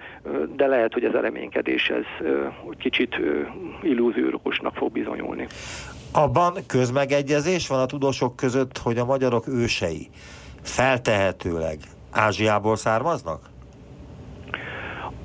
[0.56, 2.46] de lehet, hogy ez a reménykedés ez ö,
[2.78, 3.41] kicsit ö,
[3.82, 5.46] illúziósnak fog bizonyulni.
[6.12, 10.08] Abban közmegegyezés van a tudósok között, hogy a magyarok ősei
[10.62, 11.78] feltehetőleg
[12.10, 13.51] Ázsiából származnak?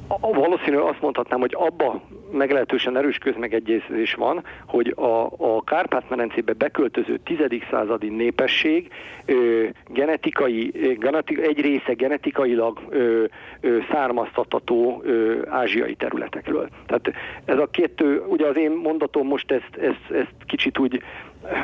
[0.07, 2.01] A, valószínű azt mondhatnám, hogy abba
[2.31, 7.37] meglehetősen erős közmegegyezés van, hogy a, a Kárpát-medencébe beköltöző 10.
[7.71, 8.91] századi népesség
[9.25, 13.23] ö, genetikai, geneti, egy része genetikailag ö,
[13.61, 16.69] ö, származtatható ö, ázsiai területekről.
[16.85, 17.11] Tehát
[17.45, 21.01] ez a kettő, ugye az én mondatom most ezt, ezt, ezt kicsit úgy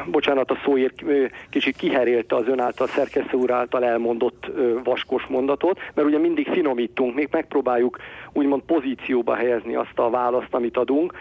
[0.06, 1.04] bocsánat a szóért,
[1.50, 4.52] kicsit kiherélte az ön által, szerkesztő úr által elmondott
[4.84, 7.98] vaskos mondatot, mert ugye mindig finomítunk, még megpróbáljuk
[8.34, 11.14] úgymond pozícióba helyezni azt a választ, amit adunk,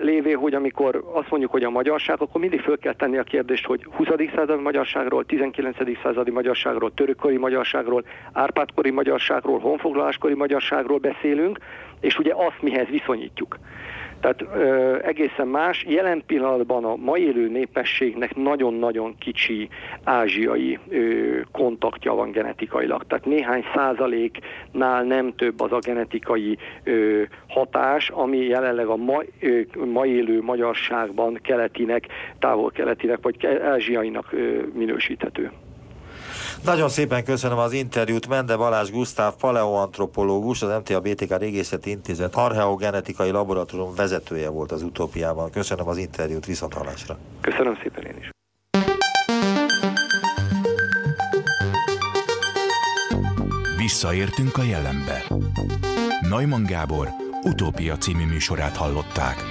[0.00, 3.66] lévé, hogy amikor azt mondjuk, hogy a magyarság, akkor mindig föl kell tenni a kérdést,
[3.66, 4.08] hogy 20.
[4.34, 5.76] századi magyarságról, 19.
[6.02, 11.58] századi magyarságról, törökkori magyarságról, árpádkori magyarságról, honfoglaláskori magyarságról beszélünk,
[12.00, 13.58] és ugye azt mihez viszonyítjuk.
[14.20, 15.84] Tehát ö, egészen más.
[15.88, 19.68] Jelen pillanatban a mai élő népességnek nagyon-nagyon kicsi
[20.04, 23.04] ázsiai ö, kontaktja van genetikailag.
[23.06, 29.60] Tehát néhány százaléknál nem több az a genetikai ö, hatás, ami jelenleg a ma, ö,
[29.84, 32.06] mai élő magyarságban keletinek,
[32.38, 34.34] távol-keletinek vagy ázsiainak
[34.74, 35.50] minősíthető.
[36.64, 38.28] Nagyon szépen köszönöm az interjút.
[38.28, 45.50] Mende Balázs Gusztáv, paleoantropológus, az MTA BTK Régészeti Intézet archeogenetikai laboratórium vezetője volt az utópiában.
[45.50, 47.18] Köszönöm az interjút, viszont hallásra.
[47.40, 48.30] Köszönöm szépen én is.
[53.76, 55.24] Visszaértünk a jelenbe.
[56.28, 57.08] Neumann Gábor
[57.42, 59.44] utópia című műsorát hallották.